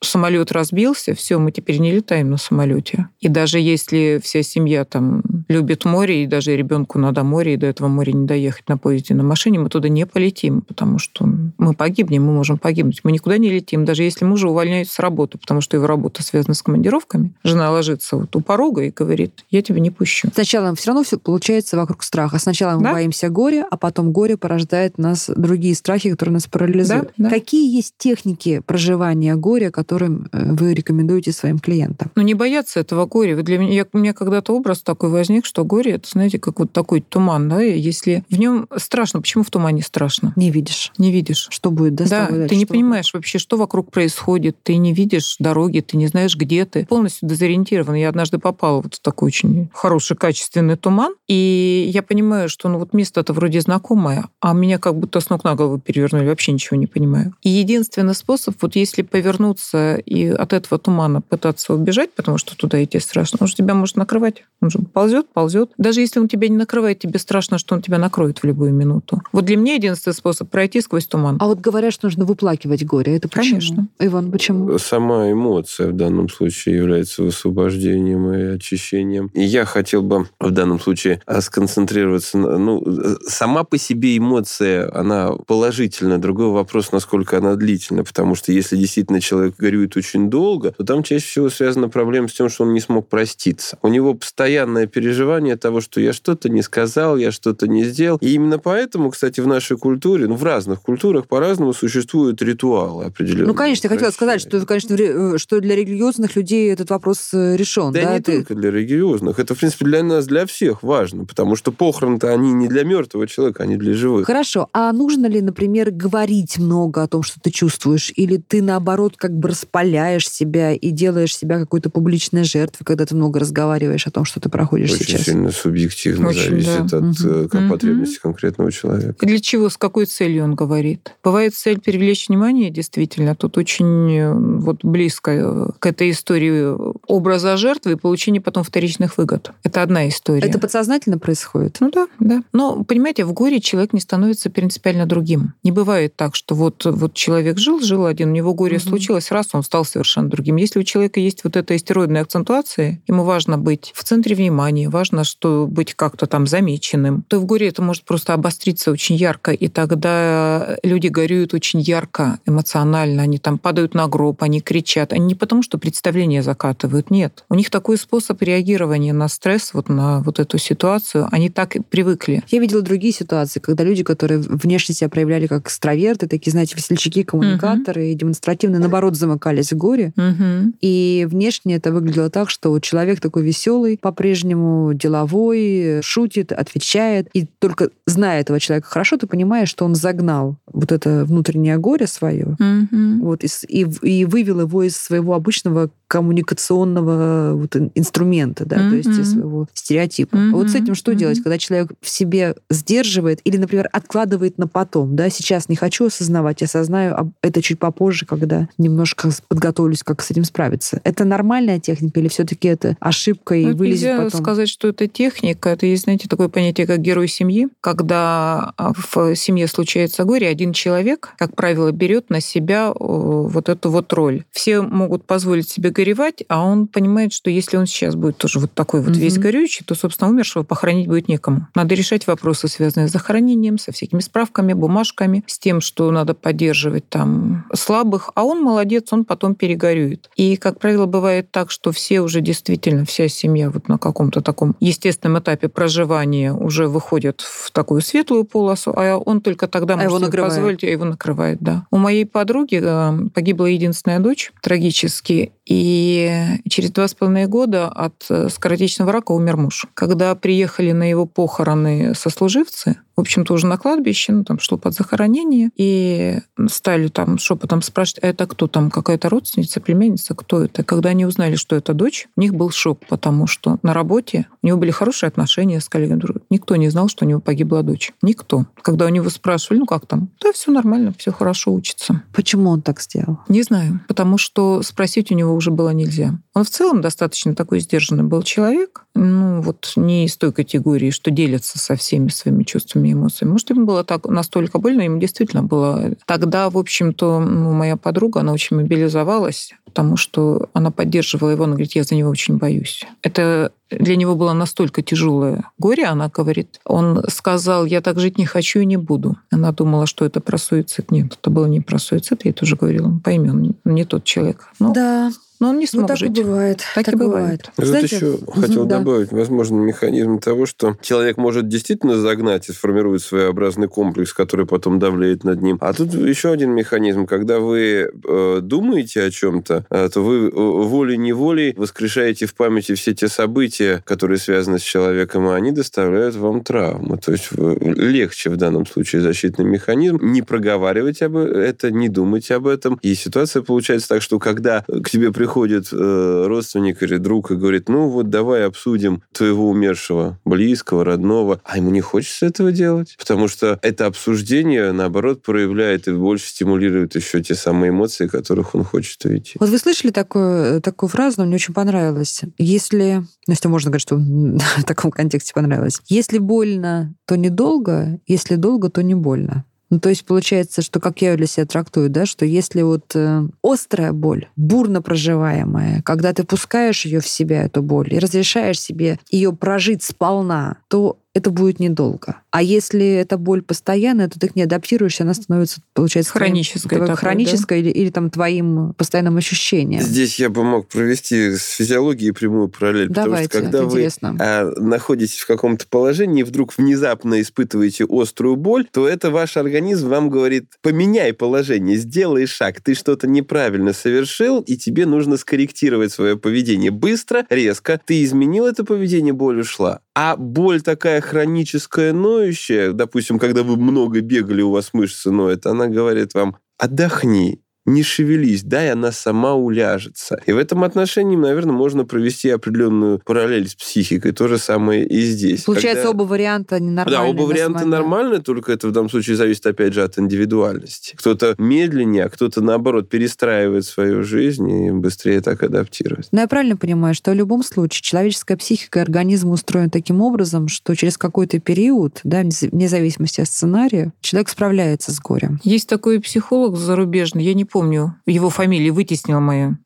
самолет 0.00 0.50
разбился, 0.50 1.14
все, 1.14 1.38
мы 1.38 1.52
теперь 1.52 1.78
не 1.78 1.92
летаем 1.92 2.30
на 2.30 2.36
самолете. 2.36 3.06
И 3.20 3.28
даже 3.28 3.60
если 3.60 4.20
вся 4.22 4.42
семья 4.42 4.84
там 4.84 5.22
любит 5.48 5.84
море, 5.84 6.24
и 6.24 6.26
даже 6.26 6.56
ребенку 6.56 6.98
надо 6.98 7.22
море, 7.22 7.54
и 7.54 7.56
до 7.56 7.66
этого 7.66 7.86
моря 7.86 8.12
не 8.12 8.26
доехать 8.26 8.68
на 8.68 8.76
поезде, 8.76 9.14
на 9.14 9.22
машине, 9.22 9.60
мы 9.60 9.68
туда 9.68 9.88
не 9.88 10.04
полетим, 10.04 10.62
потому 10.62 10.98
что 10.98 11.24
мы 11.58 11.74
погибнем, 11.74 12.24
мы 12.24 12.32
можем 12.32 12.58
погибнуть. 12.58 13.00
Мы 13.04 13.12
никуда 13.12 13.38
не 13.38 13.50
летим, 13.50 13.84
даже 13.84 14.02
если 14.02 14.24
мужа 14.24 14.48
увольняют 14.48 14.88
с 14.88 14.98
работы, 14.98 15.38
потому 15.38 15.60
что 15.60 15.76
его 15.76 15.86
работа 15.86 16.24
связана 16.24 16.54
с 16.54 16.62
командировками. 16.62 17.34
Жена 17.44 17.70
ложится 17.70 18.16
вот 18.16 18.34
у 18.34 18.40
порога 18.40 18.82
и 18.82 18.90
говорит, 18.90 19.44
я 19.50 19.62
тебя 19.62 19.78
не 19.78 19.90
пущу. 19.90 20.28
Сначала 20.34 20.74
все 20.74 20.88
равно 20.88 21.04
все 21.04 21.18
получается 21.18 21.76
вокруг 21.76 22.02
страха. 22.02 22.38
Сначала 22.40 22.79
мы 22.80 22.84
Да. 22.88 22.92
боимся 22.94 23.28
горя, 23.28 23.66
а 23.70 23.76
потом 23.76 24.12
горе 24.12 24.36
порождает 24.36 24.98
нас 24.98 25.30
другие 25.34 25.74
страхи, 25.74 26.10
которые 26.10 26.34
нас 26.34 26.46
парализуют. 26.46 27.12
Да, 27.16 27.24
да. 27.24 27.30
Какие 27.30 27.74
есть 27.74 27.94
техники 27.98 28.62
проживания 28.66 29.34
горя, 29.36 29.70
которым 29.70 30.28
э, 30.32 30.52
вы 30.52 30.74
рекомендуете 30.74 31.32
своим 31.32 31.58
клиентам? 31.58 32.10
Ну, 32.14 32.22
не 32.22 32.34
бояться 32.34 32.80
этого 32.80 33.06
горя. 33.06 33.36
Вот 33.36 33.44
для 33.44 33.58
меня, 33.58 33.72
я- 33.72 33.86
у 33.92 33.98
меня 33.98 34.12
когда-то 34.12 34.54
образ 34.54 34.80
такой 34.80 35.10
возник, 35.10 35.44
что 35.46 35.64
горе, 35.64 35.92
это, 35.92 36.08
знаете, 36.10 36.38
как 36.38 36.58
вот 36.58 36.72
такой 36.72 37.00
туман, 37.00 37.48
да, 37.48 37.62
и 37.62 37.78
если 37.78 38.24
в 38.30 38.38
нем 38.38 38.66
страшно, 38.76 39.20
почему 39.20 39.44
в 39.44 39.50
тумане 39.50 39.82
страшно? 39.82 40.32
Не 40.36 40.50
видишь, 40.50 40.92
Не 40.98 41.12
видишь. 41.12 41.48
что 41.50 41.70
будет 41.70 41.94
да, 41.94 42.04
Да, 42.06 42.28
дальше, 42.30 42.48
ты 42.48 42.56
не 42.56 42.66
понимаешь 42.66 43.12
вообще, 43.14 43.38
что 43.38 43.56
вокруг 43.56 43.90
происходит, 43.90 44.56
ты 44.62 44.76
не 44.76 44.92
видишь 44.94 45.36
дороги, 45.38 45.80
ты 45.80 45.96
не 45.96 46.06
знаешь, 46.06 46.36
где 46.36 46.64
ты. 46.64 46.86
Полностью 46.86 47.28
дезориентирован. 47.28 47.94
Я 47.94 48.08
однажды 48.08 48.38
попала 48.38 48.80
вот 48.80 48.94
в 48.94 49.00
такой 49.02 49.26
очень 49.28 49.68
хороший, 49.74 50.16
качественный 50.16 50.76
туман, 50.76 51.14
и 51.28 51.90
я 51.92 52.02
понимаю, 52.02 52.48
что 52.48 52.68
ну 52.70 52.78
вот 52.78 52.92
место-то 52.92 53.32
вроде 53.32 53.60
знакомое, 53.60 54.28
а 54.40 54.52
меня 54.52 54.78
как 54.78 54.96
будто 54.96 55.20
с 55.20 55.30
ног 55.30 55.44
на 55.44 55.54
голову 55.54 55.78
перевернули, 55.78 56.26
вообще 56.26 56.52
ничего 56.52 56.76
не 56.76 56.86
понимаю. 56.86 57.34
И 57.42 57.48
единственный 57.48 58.14
способ, 58.14 58.54
вот 58.60 58.76
если 58.76 59.02
повернуться 59.02 59.96
и 59.96 60.26
от 60.26 60.52
этого 60.52 60.78
тумана 60.78 61.20
пытаться 61.20 61.74
убежать, 61.74 62.12
потому 62.12 62.38
что 62.38 62.56
туда 62.56 62.82
идти 62.82 62.98
страшно, 62.98 63.38
он 63.40 63.46
же 63.46 63.54
тебя 63.54 63.74
может 63.74 63.96
накрывать. 63.96 64.44
Он 64.60 64.70
же 64.70 64.78
ползет, 64.78 65.28
ползет. 65.32 65.70
Даже 65.78 66.00
если 66.00 66.20
он 66.20 66.28
тебя 66.28 66.48
не 66.48 66.56
накрывает, 66.56 66.98
тебе 66.98 67.18
страшно, 67.18 67.58
что 67.58 67.74
он 67.74 67.82
тебя 67.82 67.98
накроет 67.98 68.38
в 68.38 68.44
любую 68.44 68.72
минуту. 68.72 69.22
Вот 69.32 69.44
для 69.44 69.56
меня 69.56 69.74
единственный 69.74 70.14
способ 70.14 70.50
пройти 70.50 70.80
сквозь 70.80 71.06
туман. 71.06 71.38
А 71.40 71.46
вот 71.46 71.60
говорят, 71.60 71.92
что 71.92 72.06
нужно 72.06 72.24
выплакивать 72.24 72.84
горе. 72.84 73.16
Это 73.16 73.28
почему? 73.28 73.50
Конечно. 73.50 73.88
Иван, 73.98 74.30
почему? 74.30 74.78
Сама 74.78 75.30
эмоция 75.30 75.88
в 75.88 75.96
данном 75.96 76.28
случае 76.28 76.76
является 76.76 77.22
высвобождением 77.22 78.32
и 78.32 78.42
очищением. 78.56 79.30
И 79.34 79.42
я 79.42 79.64
хотел 79.64 80.02
бы 80.02 80.28
в 80.38 80.50
данном 80.50 80.80
случае 80.80 81.22
а, 81.26 81.40
сконцентрироваться 81.40 82.38
на... 82.38 82.58
Ну, 82.60 82.82
э, 82.86 83.16
сама 83.26 83.64
по 83.64 83.78
себе 83.78 84.16
эмоция, 84.16 84.90
она 84.94 85.32
положительная. 85.46 86.18
Другой 86.18 86.48
вопрос, 86.50 86.92
насколько 86.92 87.38
она 87.38 87.54
длительна. 87.56 88.04
Потому 88.04 88.34
что 88.34 88.52
если 88.52 88.76
действительно 88.76 89.20
человек 89.20 89.56
горюет 89.56 89.96
очень 89.96 90.30
долго, 90.30 90.72
то 90.72 90.84
там 90.84 91.02
чаще 91.02 91.26
всего 91.26 91.50
связана 91.50 91.88
проблема 91.88 92.28
с 92.28 92.32
тем, 92.32 92.48
что 92.48 92.64
он 92.64 92.74
не 92.74 92.80
смог 92.80 93.08
проститься. 93.08 93.78
У 93.82 93.88
него 93.88 94.14
постоянное 94.14 94.86
переживание 94.86 95.56
того, 95.56 95.80
что 95.80 96.00
я 96.00 96.12
что-то 96.12 96.48
не 96.48 96.62
сказал, 96.62 97.16
я 97.16 97.32
что-то 97.32 97.66
не 97.66 97.84
сделал. 97.84 98.18
И 98.20 98.30
именно 98.30 98.58
поэтому, 98.58 99.10
кстати, 99.10 99.40
в 99.40 99.46
нашей 99.46 99.76
культуре, 99.76 100.26
ну, 100.26 100.36
в 100.36 100.44
разных 100.44 100.80
культурах 100.82 101.26
по-разному 101.26 101.72
существуют 101.72 102.42
ритуалы 102.42 103.04
определенные. 103.06 103.46
Ну, 103.46 103.54
конечно, 103.54 103.86
я 103.86 103.90
хотела 103.90 104.10
сказать, 104.10 104.40
что, 104.40 104.64
конечно, 104.66 104.94
э, 104.94 105.38
что 105.38 105.60
для 105.60 105.76
религиозных 105.76 106.36
людей 106.36 106.72
этот 106.72 106.90
вопрос 106.90 107.30
э, 107.32 107.56
решен. 107.56 107.92
Да, 107.92 108.02
Да, 108.02 108.14
не 108.16 108.22
ты- 108.22 108.36
только 108.38 108.54
для 108.54 108.70
религиозных. 108.70 109.38
Это, 109.38 109.54
в 109.54 109.58
принципе, 109.58 109.84
для 109.84 110.02
нас, 110.02 110.26
для 110.26 110.46
всех 110.46 110.82
важно, 110.82 111.24
потому 111.24 111.56
что 111.56 111.72
похороны-то 111.72 112.32
они 112.32 112.49
не 112.52 112.68
для 112.68 112.84
мертвого 112.84 113.26
человека, 113.26 113.62
они 113.62 113.76
для 113.76 113.94
живых. 113.94 114.26
Хорошо. 114.26 114.68
А 114.72 114.92
нужно 114.92 115.26
ли, 115.26 115.40
например, 115.40 115.90
говорить 115.90 116.58
много 116.58 117.02
о 117.02 117.08
том, 117.08 117.22
что 117.22 117.40
ты 117.40 117.50
чувствуешь? 117.50 118.12
Или 118.16 118.36
ты, 118.36 118.62
наоборот, 118.62 119.14
как 119.16 119.32
бы 119.36 119.48
распаляешь 119.48 120.28
себя 120.28 120.72
и 120.72 120.90
делаешь 120.90 121.36
себя 121.36 121.58
какой-то 121.58 121.90
публичной 121.90 122.44
жертвой, 122.44 122.84
когда 122.84 123.06
ты 123.06 123.14
много 123.14 123.40
разговариваешь 123.40 124.06
о 124.06 124.10
том, 124.10 124.24
что 124.24 124.40
ты 124.40 124.48
проходишь 124.48 124.92
Очень 124.92 125.06
сейчас? 125.06 125.22
сильно 125.22 125.50
субъективно 125.50 126.28
Очень, 126.28 126.50
зависит 126.50 126.86
да. 126.86 126.98
от 126.98 127.02
Мгм. 127.04 127.14
э, 127.44 127.48
как 127.48 127.60
Мгм. 127.62 127.70
потребностей 127.70 128.18
конкретного 128.20 128.72
человека. 128.72 129.14
И 129.20 129.26
Для 129.26 129.40
чего, 129.40 129.68
с 129.68 129.76
какой 129.76 130.06
целью 130.06 130.44
он 130.44 130.54
говорит? 130.54 131.14
Бывает 131.24 131.54
цель 131.54 131.80
привлечь 131.80 132.28
внимание, 132.28 132.70
действительно. 132.70 133.34
Тут 133.34 133.56
очень 133.58 134.10
э, 134.16 134.32
вот 134.34 134.84
близко 134.84 135.30
э, 135.30 135.66
к 135.78 135.86
этой 135.86 136.10
истории 136.10 136.74
образа 137.10 137.56
жертвы 137.56 137.92
и 137.92 137.94
получения 137.96 138.40
потом 138.40 138.62
вторичных 138.62 139.18
выгод. 139.18 139.50
Это 139.64 139.82
одна 139.82 140.08
история. 140.08 140.48
Это 140.48 140.58
подсознательно 140.58 141.18
происходит? 141.18 141.78
Ну 141.80 141.90
да, 141.90 142.06
да. 142.18 142.42
Но, 142.52 142.84
понимаете, 142.84 143.24
в 143.24 143.32
горе 143.32 143.60
человек 143.60 143.92
не 143.92 144.00
становится 144.00 144.50
принципиально 144.50 145.06
другим. 145.06 145.54
Не 145.62 145.72
бывает 145.72 146.16
так, 146.16 146.36
что 146.36 146.54
вот, 146.54 146.84
вот 146.84 147.14
человек 147.14 147.58
жил, 147.58 147.80
жил 147.80 148.06
один, 148.06 148.30
у 148.30 148.32
него 148.32 148.54
горе 148.54 148.76
Мгм. 148.76 148.88
случилось, 148.88 149.30
раз, 149.30 149.48
он 149.52 149.62
стал 149.62 149.84
совершенно 149.84 150.28
другим. 150.28 150.56
Если 150.56 150.78
у 150.78 150.82
человека 150.82 151.20
есть 151.20 151.44
вот 151.44 151.56
эта 151.56 151.74
истероидная 151.76 152.22
акцентуация, 152.22 153.00
ему 153.06 153.24
важно 153.24 153.58
быть 153.58 153.92
в 153.94 154.04
центре 154.04 154.36
внимания, 154.36 154.88
важно, 154.88 155.24
что 155.24 155.66
быть 155.66 155.94
как-то 155.94 156.26
там 156.26 156.46
замеченным, 156.46 157.24
то 157.28 157.38
в 157.40 157.46
горе 157.46 157.68
это 157.68 157.82
может 157.82 158.04
просто 158.04 158.34
обостриться 158.34 158.90
очень 158.90 159.16
ярко, 159.16 159.52
и 159.52 159.68
тогда 159.68 160.76
люди 160.82 161.08
горюют 161.08 161.54
очень 161.54 161.80
ярко, 161.80 162.38
эмоционально, 162.46 163.22
они 163.22 163.38
там 163.38 163.58
падают 163.58 163.94
на 163.94 164.06
гроб, 164.06 164.42
они 164.42 164.60
кричат. 164.60 165.12
Они 165.12 165.24
не 165.26 165.34
потому, 165.34 165.62
что 165.62 165.78
представление 165.78 166.42
закатывают, 166.42 166.99
нет. 167.08 167.44
У 167.48 167.54
них 167.54 167.70
такой 167.70 167.96
способ 167.96 168.42
реагирования 168.42 169.14
на 169.14 169.28
стресс, 169.28 169.72
вот 169.72 169.88
на 169.88 170.20
вот 170.20 170.38
эту 170.38 170.58
ситуацию, 170.58 171.28
они 171.32 171.48
так 171.48 171.76
и 171.76 171.80
привыкли. 171.80 172.42
Я 172.48 172.58
видела 172.60 172.82
другие 172.82 173.14
ситуации, 173.14 173.60
когда 173.60 173.84
люди, 173.84 174.02
которые 174.02 174.40
внешне 174.40 174.94
себя 174.94 175.08
проявляли 175.08 175.46
как 175.46 175.62
экстраверты, 175.62 176.26
такие, 176.26 176.50
знаете, 176.50 176.74
весельчаки, 176.76 177.22
коммуникаторы, 177.22 178.10
и 178.10 178.14
демонстративно, 178.14 178.78
наоборот, 178.78 179.16
замыкались 179.16 179.72
в 179.72 179.76
горе. 179.76 180.12
Мгм. 180.16 180.74
И 180.80 181.26
внешне 181.30 181.76
это 181.76 181.92
выглядело 181.92 182.28
так, 182.28 182.50
что 182.50 182.78
человек 182.80 183.20
такой 183.20 183.42
веселый, 183.44 183.96
по-прежнему 183.96 184.92
деловой, 184.94 186.00
шутит, 186.02 186.52
отвечает. 186.52 187.28
И 187.32 187.46
только 187.58 187.90
зная 188.06 188.40
этого 188.40 188.58
человека 188.58 188.88
хорошо, 188.88 189.16
ты 189.16 189.26
понимаешь, 189.26 189.68
что 189.68 189.84
он 189.84 189.94
загнал 189.94 190.56
вот 190.66 190.90
это 190.92 191.24
внутреннее 191.24 191.76
горе 191.78 192.06
свое, 192.06 192.56
Мгм. 192.58 193.20
вот, 193.20 193.44
и, 193.44 193.48
и, 193.68 193.86
и 194.02 194.24
вывел 194.24 194.60
его 194.60 194.82
из 194.82 194.96
своего 194.96 195.34
обычного 195.34 195.90
коммуникационного 196.06 196.89
вот, 196.98 197.76
ин- 197.76 197.90
инструмента, 197.94 198.64
да, 198.64 198.88
то 198.88 198.94
есть 198.94 199.26
своего 199.26 199.66
стереотипа. 199.74 200.36
А 200.36 200.40
Мгм, 200.40 200.52
Вот 200.56 200.70
с 200.70 200.74
этим 200.74 200.94
что 200.94 201.10
мгм. 201.12 201.18
делать, 201.18 201.40
когда 201.42 201.58
человек 201.58 201.92
в 202.00 202.08
себе 202.08 202.54
сдерживает 202.70 203.40
или, 203.44 203.56
например, 203.56 203.88
откладывает 203.92 204.58
на 204.58 204.66
потом, 204.66 205.14
да, 205.16 205.28
сейчас 205.30 205.68
не 205.68 205.76
хочу 205.76 206.06
осознавать, 206.06 206.62
осознаю 206.62 207.14
об- 207.14 207.32
это 207.42 207.62
чуть 207.62 207.78
попозже, 207.78 208.26
когда 208.26 208.68
немножко 208.78 209.30
подготовлюсь, 209.48 210.02
как 210.02 210.22
с 210.22 210.30
этим 210.30 210.44
справиться. 210.44 211.00
Это 211.04 211.24
нормальная 211.24 211.78
техника 211.78 212.20
или 212.20 212.28
все-таки 212.28 212.68
это 212.68 212.96
ошибка 213.00 213.54
и 213.54 213.66
Ну, 213.66 213.76
вылезет 213.76 214.10
нельзя 214.10 214.24
потом? 214.24 214.40
сказать, 214.42 214.68
что 214.68 214.88
это 214.88 215.06
техника. 215.06 215.68
Это 215.70 215.86
есть, 215.86 216.04
знаете, 216.04 216.28
такое 216.28 216.48
понятие, 216.48 216.86
как 216.86 216.98
герой 217.00 217.28
семьи. 217.28 217.68
Когда 217.80 218.72
а, 218.76 218.92
в 218.94 219.34
семье 219.36 219.66
случается 219.66 220.24
горе, 220.24 220.48
один 220.48 220.72
человек, 220.72 221.30
как 221.38 221.54
правило, 221.54 221.90
берет 221.92 222.30
на 222.30 222.40
себя 222.40 222.90
о, 222.90 223.46
вот 223.48 223.68
эту 223.68 223.90
вот 223.90 224.12
роль. 224.12 224.44
Все 224.50 224.80
могут 224.80 225.24
позволить 225.26 225.68
себе 225.68 225.90
горевать, 225.90 226.42
а 226.48 226.64
он 226.64 226.79
понимает, 226.86 227.32
что 227.32 227.50
если 227.50 227.76
он 227.76 227.86
сейчас 227.86 228.14
будет 228.14 228.36
тоже 228.38 228.58
вот 228.58 228.72
такой 228.72 229.00
вот 229.02 229.16
весь 229.16 229.34
Мгм. 229.34 229.42
горючий, 229.42 229.84
то, 229.84 229.94
собственно, 229.94 230.30
умершего 230.30 230.62
похоронить 230.62 231.06
будет 231.08 231.28
некому. 231.28 231.66
Надо 231.74 231.94
решать 231.94 232.26
вопросы, 232.26 232.68
связанные 232.68 233.08
с 233.08 233.12
захоронением, 233.12 233.78
со 233.78 233.92
всякими 233.92 234.20
справками, 234.20 234.72
бумажками, 234.72 235.44
с 235.46 235.58
тем, 235.58 235.80
что 235.80 236.10
надо 236.10 236.34
поддерживать 236.34 237.08
там 237.08 237.66
слабых, 237.74 238.30
а 238.34 238.44
он 238.44 238.62
молодец, 238.62 239.08
он 239.12 239.24
потом 239.24 239.54
перегорюет. 239.54 240.30
И, 240.36 240.56
как 240.56 240.78
правило, 240.78 241.06
бывает 241.06 241.50
так, 241.50 241.70
что 241.70 241.92
все 241.92 242.20
уже 242.20 242.40
действительно, 242.40 243.04
вся 243.04 243.28
семья 243.28 243.70
вот 243.70 243.88
на 243.88 243.98
каком-то 243.98 244.40
таком 244.40 244.76
естественном 244.80 245.38
этапе 245.40 245.68
проживания 245.68 246.52
уже 246.52 246.88
выходят 246.88 247.40
в 247.40 247.70
такую 247.70 248.00
светлую 248.00 248.44
полосу, 248.44 248.92
а 248.96 249.16
он 249.18 249.40
только 249.40 249.68
тогда 249.68 249.94
А 249.94 249.96
может 249.96 250.10
его 250.10 250.18
накрывает. 250.18 250.54
позволить, 250.54 250.84
а 250.84 250.86
его 250.86 251.04
накрывает, 251.04 251.58
да. 251.60 251.86
У 251.90 251.96
моей 251.96 252.24
подруги 252.26 252.80
э, 252.82 253.28
погибла 253.34 253.66
единственная 253.66 254.18
дочь 254.20 254.52
трагически, 254.62 255.52
и 255.70 256.58
через 256.68 256.90
два 256.90 257.06
с 257.06 257.14
половиной 257.14 257.46
года 257.46 257.86
от 257.86 258.26
э, 258.28 258.48
скоротечного 258.48 259.12
рака 259.12 259.30
умер 259.30 259.56
муж. 259.56 259.86
Когда 259.94 260.34
приехали 260.34 260.90
на 260.90 261.08
его 261.08 261.26
похороны 261.26 262.12
сослуживцы, 262.16 262.96
в 263.20 263.22
общем-то, 263.22 263.52
уже 263.52 263.66
на 263.66 263.76
кладбище, 263.76 264.32
ну, 264.32 264.44
там 264.44 264.58
шло 264.58 264.78
под 264.78 264.94
захоронение, 264.94 265.70
и 265.76 266.38
стали 266.68 267.08
там 267.08 267.36
шепотом 267.36 267.82
спрашивать, 267.82 268.24
а 268.24 268.28
это 268.28 268.46
кто 268.46 268.66
там, 268.66 268.90
какая-то 268.90 269.28
родственница, 269.28 269.80
племянница, 269.80 270.34
кто 270.34 270.64
это? 270.64 270.82
Когда 270.82 271.10
они 271.10 271.26
узнали, 271.26 271.56
что 271.56 271.76
это 271.76 271.92
дочь, 271.92 272.28
у 272.36 272.40
них 272.40 272.54
был 272.54 272.70
шок, 272.70 273.00
потому 273.06 273.46
что 273.46 273.78
на 273.82 273.92
работе 273.92 274.46
у 274.62 274.66
него 274.66 274.78
были 274.78 274.90
хорошие 274.90 275.28
отношения 275.28 275.80
с 275.80 275.88
коллегами. 275.88 276.22
Никто 276.50 276.76
не 276.76 276.88
знал, 276.88 277.08
что 277.08 277.24
у 277.24 277.28
него 277.28 277.40
погибла 277.40 277.82
дочь. 277.82 278.12
Никто. 278.22 278.66
Когда 278.82 279.06
у 279.06 279.08
него 279.10 279.28
спрашивали, 279.30 279.80
ну 279.80 279.86
как 279.86 280.06
там? 280.06 280.30
Да, 280.42 280.52
все 280.52 280.72
нормально, 280.72 281.14
все 281.16 281.30
хорошо 281.30 281.72
учится. 281.72 282.22
Почему 282.32 282.70
он 282.70 282.82
так 282.82 283.00
сделал? 283.00 283.38
Не 283.48 283.62
знаю, 283.62 284.00
потому 284.08 284.38
что 284.38 284.82
спросить 284.82 285.30
у 285.30 285.34
него 285.34 285.54
уже 285.54 285.70
было 285.70 285.90
нельзя. 285.90 286.38
Он 286.54 286.64
в 286.64 286.70
целом 286.70 287.00
достаточно 287.00 287.54
такой 287.54 287.80
сдержанный 287.80 288.24
был 288.24 288.42
человек, 288.42 289.04
ну 289.14 289.60
вот 289.60 289.92
не 289.96 290.24
из 290.24 290.36
той 290.36 290.52
категории, 290.52 291.10
что 291.10 291.30
делится 291.30 291.78
со 291.78 291.96
всеми 291.96 292.28
своими 292.28 292.64
чувствами 292.64 293.09
и 293.10 293.12
эмоциями. 293.14 293.52
Может, 293.52 293.70
ему 293.70 293.84
было 293.84 294.04
так 294.04 294.26
настолько 294.26 294.78
больно, 294.78 295.02
ему 295.02 295.18
действительно 295.18 295.62
было. 295.62 296.12
Тогда, 296.26 296.70
в 296.70 296.78
общем-то, 296.78 297.40
ну, 297.40 297.72
моя 297.72 297.96
подруга, 297.96 298.40
она 298.40 298.52
очень 298.52 298.76
мобилизовалась, 298.76 299.72
потому 299.84 300.16
что 300.16 300.68
она 300.72 300.90
поддерживала 300.90 301.50
его, 301.50 301.64
она 301.64 301.72
говорит, 301.72 301.94
я 301.94 302.04
за 302.04 302.14
него 302.14 302.30
очень 302.30 302.56
боюсь. 302.56 303.04
Это 303.22 303.72
для 303.90 304.16
него 304.16 304.34
было 304.36 304.52
настолько 304.52 305.02
тяжелое 305.02 305.64
горе, 305.78 306.04
она 306.06 306.28
говорит. 306.28 306.80
Он 306.84 307.24
сказал, 307.28 307.84
я 307.84 308.00
так 308.00 308.18
жить 308.18 308.38
не 308.38 308.46
хочу 308.46 308.80
и 308.80 308.86
не 308.86 308.96
буду. 308.96 309.36
Она 309.50 309.72
думала, 309.72 310.06
что 310.06 310.24
это 310.24 310.40
про 310.40 310.58
суицид. 310.58 311.10
Нет, 311.10 311.36
это 311.40 311.50
было 311.50 311.66
не 311.66 311.80
про 311.80 311.98
суицид, 311.98 312.44
я 312.44 312.52
тоже 312.52 312.76
говорила, 312.76 313.12
поймем, 313.22 313.74
не 313.84 314.04
тот 314.04 314.24
человек. 314.24 314.68
Но 314.78 314.92
да. 314.92 315.30
Но 315.60 315.68
он 315.68 315.78
не 315.78 315.86
смог 315.86 316.02
ну, 316.02 316.08
так 316.08 316.16
жить. 316.16 316.38
И 316.38 316.42
бывает. 316.42 316.78
Так, 316.94 317.04
так 317.04 317.14
и 317.14 317.18
бывает. 317.18 317.70
Я 317.76 317.84
Знаете, 317.84 318.16
еще 318.16 318.38
хотел 318.50 318.86
да. 318.86 318.98
добавить, 318.98 319.30
возможно, 319.30 319.76
механизм 319.76 320.38
того, 320.38 320.64
что 320.64 320.96
человек 321.02 321.36
может 321.36 321.68
действительно 321.68 322.16
загнать 322.16 322.70
и 322.70 322.72
сформирует 322.72 323.20
своеобразный 323.22 323.86
комплекс, 323.86 324.32
который 324.32 324.64
потом 324.64 324.98
давляет 324.98 325.44
над 325.44 325.60
ним. 325.60 325.76
А 325.82 325.92
тут 325.92 326.14
еще 326.14 326.50
один 326.50 326.70
механизм. 326.70 327.26
Когда 327.26 327.60
вы 327.60 328.10
э, 328.10 328.60
думаете 328.62 329.22
о 329.22 329.30
чем-то, 329.30 329.84
э, 329.90 330.08
то 330.08 330.22
вы 330.22 330.48
э, 330.48 330.50
волей-неволей 330.50 331.74
воскрешаете 331.76 332.46
в 332.46 332.54
памяти 332.54 332.94
все 332.94 333.14
те 333.14 333.28
события, 333.28 333.79
которые 334.04 334.38
связаны 334.38 334.78
с 334.78 334.82
человеком, 334.82 335.46
и 335.48 335.54
они 335.54 335.72
доставляют 335.72 336.34
вам 336.36 336.62
травму. 336.62 337.16
То 337.16 337.32
есть 337.32 337.50
легче 337.52 338.50
в 338.50 338.56
данном 338.56 338.86
случае 338.86 339.22
защитный 339.22 339.64
механизм 339.64 340.18
не 340.20 340.42
проговаривать 340.42 341.22
об 341.22 341.36
этом, 341.36 341.98
не 341.98 342.08
думать 342.08 342.50
об 342.50 342.66
этом. 342.66 342.98
И 343.02 343.14
ситуация 343.14 343.62
получается 343.62 344.08
так, 344.08 344.22
что 344.22 344.38
когда 344.38 344.84
к 344.86 345.10
тебе 345.10 345.32
приходит 345.32 345.88
э, 345.92 346.44
родственник 346.46 347.02
или 347.02 347.16
друг 347.16 347.50
и 347.50 347.54
говорит, 347.54 347.88
ну 347.88 348.08
вот 348.08 348.30
давай 348.30 348.64
обсудим 348.64 349.22
твоего 349.32 349.68
умершего 349.68 350.38
близкого, 350.44 351.04
родного, 351.04 351.60
а 351.64 351.76
ему 351.76 351.90
не 351.90 352.00
хочется 352.00 352.46
этого 352.46 352.72
делать, 352.72 353.16
потому 353.18 353.48
что 353.48 353.78
это 353.82 354.06
обсуждение, 354.06 354.92
наоборот, 354.92 355.42
проявляет 355.42 356.08
и 356.08 356.12
больше 356.12 356.48
стимулирует 356.48 357.14
еще 357.14 357.42
те 357.42 357.54
самые 357.54 357.90
эмоции, 357.90 358.26
которых 358.26 358.74
он 358.74 358.84
хочет 358.84 359.24
увидеть. 359.24 359.54
Вот 359.58 359.68
вы 359.68 359.78
слышали 359.78 360.10
такую, 360.10 360.80
такую 360.80 361.08
фразу, 361.08 361.44
мне 361.44 361.54
очень 361.56 361.74
понравилось. 361.74 362.42
Если, 362.58 363.24
если 363.46 363.68
можно 363.70 363.90
говорить, 363.90 364.02
что 364.02 364.16
в 364.80 364.84
таком 364.84 365.10
контексте 365.10 365.52
понравилось, 365.54 366.00
если 366.08 366.38
больно, 366.38 367.14
то 367.26 367.36
недолго, 367.36 368.20
если 368.26 368.56
долго, 368.56 368.90
то 368.90 369.02
не 369.02 369.14
больно. 369.14 369.64
Ну, 369.90 369.98
то 369.98 370.08
есть 370.08 370.24
получается, 370.24 370.82
что 370.82 371.00
как 371.00 371.20
я 371.20 371.36
для 371.36 371.46
себя 371.46 371.66
трактую, 371.66 372.10
да, 372.10 372.24
что 372.24 372.44
если 372.44 372.82
вот 372.82 373.10
э, 373.16 373.42
острая 373.62 374.12
боль, 374.12 374.48
бурно 374.54 375.02
проживаемая, 375.02 376.00
когда 376.02 376.32
ты 376.32 376.44
пускаешь 376.44 377.04
ее 377.04 377.20
в 377.20 377.26
себя, 377.26 377.64
эту 377.64 377.82
боль, 377.82 378.14
и 378.14 378.20
разрешаешь 378.20 378.80
себе 378.80 379.18
ее 379.30 379.52
прожить 379.52 380.04
сполна, 380.04 380.78
то 380.88 381.18
это 381.32 381.50
будет 381.50 381.78
недолго. 381.78 382.42
А 382.50 382.60
если 382.60 383.06
эта 383.06 383.38
боль 383.38 383.62
постоянная, 383.62 384.28
то 384.28 384.40
ты 384.40 384.48
к 384.48 384.56
ней 384.56 384.64
адаптируешься, 384.64 385.22
она 385.22 385.34
становится, 385.34 385.80
получается, 385.94 386.32
хронической. 386.32 386.98
Твоим, 386.98 387.14
хронической 387.14 387.82
да? 387.82 387.88
или, 387.88 387.94
или 387.96 388.10
там 388.10 388.30
твоим 388.30 388.94
постоянным 388.94 389.36
ощущением. 389.36 390.02
Здесь 390.02 390.40
я 390.40 390.50
бы 390.50 390.64
мог 390.64 390.88
провести 390.88 391.54
с 391.56 391.68
физиологией 391.68 392.32
прямую 392.32 392.68
параллель. 392.68 393.08
Давайте, 393.08 393.48
потому 393.48 393.68
что 393.68 393.78
когда 393.78 393.84
вы 393.84 394.08
а, 394.40 394.72
находитесь 394.80 395.38
в 395.38 395.46
каком-то 395.46 395.86
положении 395.88 396.40
и 396.40 396.44
вдруг 396.44 396.76
внезапно 396.76 397.40
испытываете 397.40 398.06
острую 398.08 398.56
боль, 398.56 398.86
то 398.90 399.06
это 399.06 399.30
ваш 399.30 399.56
организм 399.56 400.08
вам 400.08 400.30
говорит, 400.30 400.78
поменяй 400.82 401.32
положение, 401.32 401.96
сделай 401.96 402.46
шаг, 402.46 402.80
ты 402.80 402.94
что-то 402.94 403.28
неправильно 403.28 403.92
совершил, 403.92 404.62
и 404.62 404.76
тебе 404.76 405.06
нужно 405.06 405.36
скорректировать 405.36 406.12
свое 406.12 406.36
поведение 406.36 406.90
быстро, 406.90 407.46
резко. 407.50 408.00
Ты 408.04 408.24
изменил 408.24 408.66
это 408.66 408.84
поведение, 408.84 409.32
боль 409.32 409.60
ушла. 409.60 410.00
А 410.14 410.36
боль 410.36 410.82
такая 410.82 411.19
хроническая, 411.20 412.12
ноющая, 412.12 412.92
допустим, 412.92 413.38
когда 413.38 413.62
вы 413.62 413.76
много 413.76 414.20
бегали, 414.20 414.62
у 414.62 414.70
вас 414.70 414.92
мышцы 414.92 415.30
ноют, 415.30 415.66
она 415.66 415.86
говорит 415.86 416.34
вам, 416.34 416.56
отдохни, 416.78 417.62
не 417.86 418.02
шевелись, 418.02 418.62
дай 418.62 418.92
она 418.92 419.12
сама 419.12 419.54
уляжется. 419.54 420.40
И 420.46 420.52
в 420.52 420.58
этом 420.58 420.84
отношении, 420.84 421.36
наверное, 421.36 421.74
можно 421.74 422.04
провести 422.04 422.50
определенную 422.50 423.20
параллель 423.24 423.68
с 423.68 423.74
психикой. 423.74 424.32
То 424.32 424.48
же 424.48 424.58
самое 424.58 425.06
и 425.06 425.20
здесь. 425.22 425.64
Получается, 425.64 426.04
Когда... 426.04 426.10
оба 426.10 426.28
варианта 426.28 426.78
нормальные. 426.78 427.10
Да, 427.10 427.24
оба 427.24 427.42
варианта 427.42 427.84
нормальные, 427.86 428.40
только 428.40 428.72
это 428.72 428.88
в 428.88 428.92
данном 428.92 429.10
случае 429.10 429.36
зависит, 429.36 429.66
опять 429.66 429.94
же, 429.94 430.02
от 430.02 430.18
индивидуальности. 430.18 431.14
Кто-то 431.16 431.54
медленнее, 431.58 432.24
а 432.24 432.28
кто-то, 432.28 432.60
наоборот, 432.60 433.08
перестраивает 433.08 433.84
свою 433.84 434.22
жизнь 434.22 434.68
и 434.70 434.90
быстрее 434.90 435.40
так 435.40 435.62
адаптирует. 435.62 436.28
Но 436.32 436.40
я 436.40 436.48
правильно 436.48 436.76
понимаю, 436.76 437.14
что 437.14 437.30
в 437.30 437.34
любом 437.34 437.62
случае 437.62 438.02
человеческая 438.02 438.56
психика 438.56 438.98
и 438.98 439.02
организм 439.02 439.50
устроен 439.50 439.90
таким 439.90 440.20
образом, 440.20 440.68
что 440.68 440.94
через 440.94 441.16
какой-то 441.16 441.58
период, 441.60 442.20
да, 442.24 442.42
вне 442.42 442.88
зависимости 442.88 443.40
от 443.40 443.48
сценария, 443.48 444.12
человек 444.20 444.48
справляется 444.48 445.12
с 445.12 445.20
горем. 445.20 445.60
Есть 445.64 445.88
такой 445.88 446.20
психолог 446.20 446.76
зарубежный, 446.76 447.44
я 447.44 447.54
не 447.54 447.64
помню 447.70 448.16
его 448.26 448.50
фамилии, 448.50 448.90
вытеснила 448.90 449.40
моя 449.40 449.76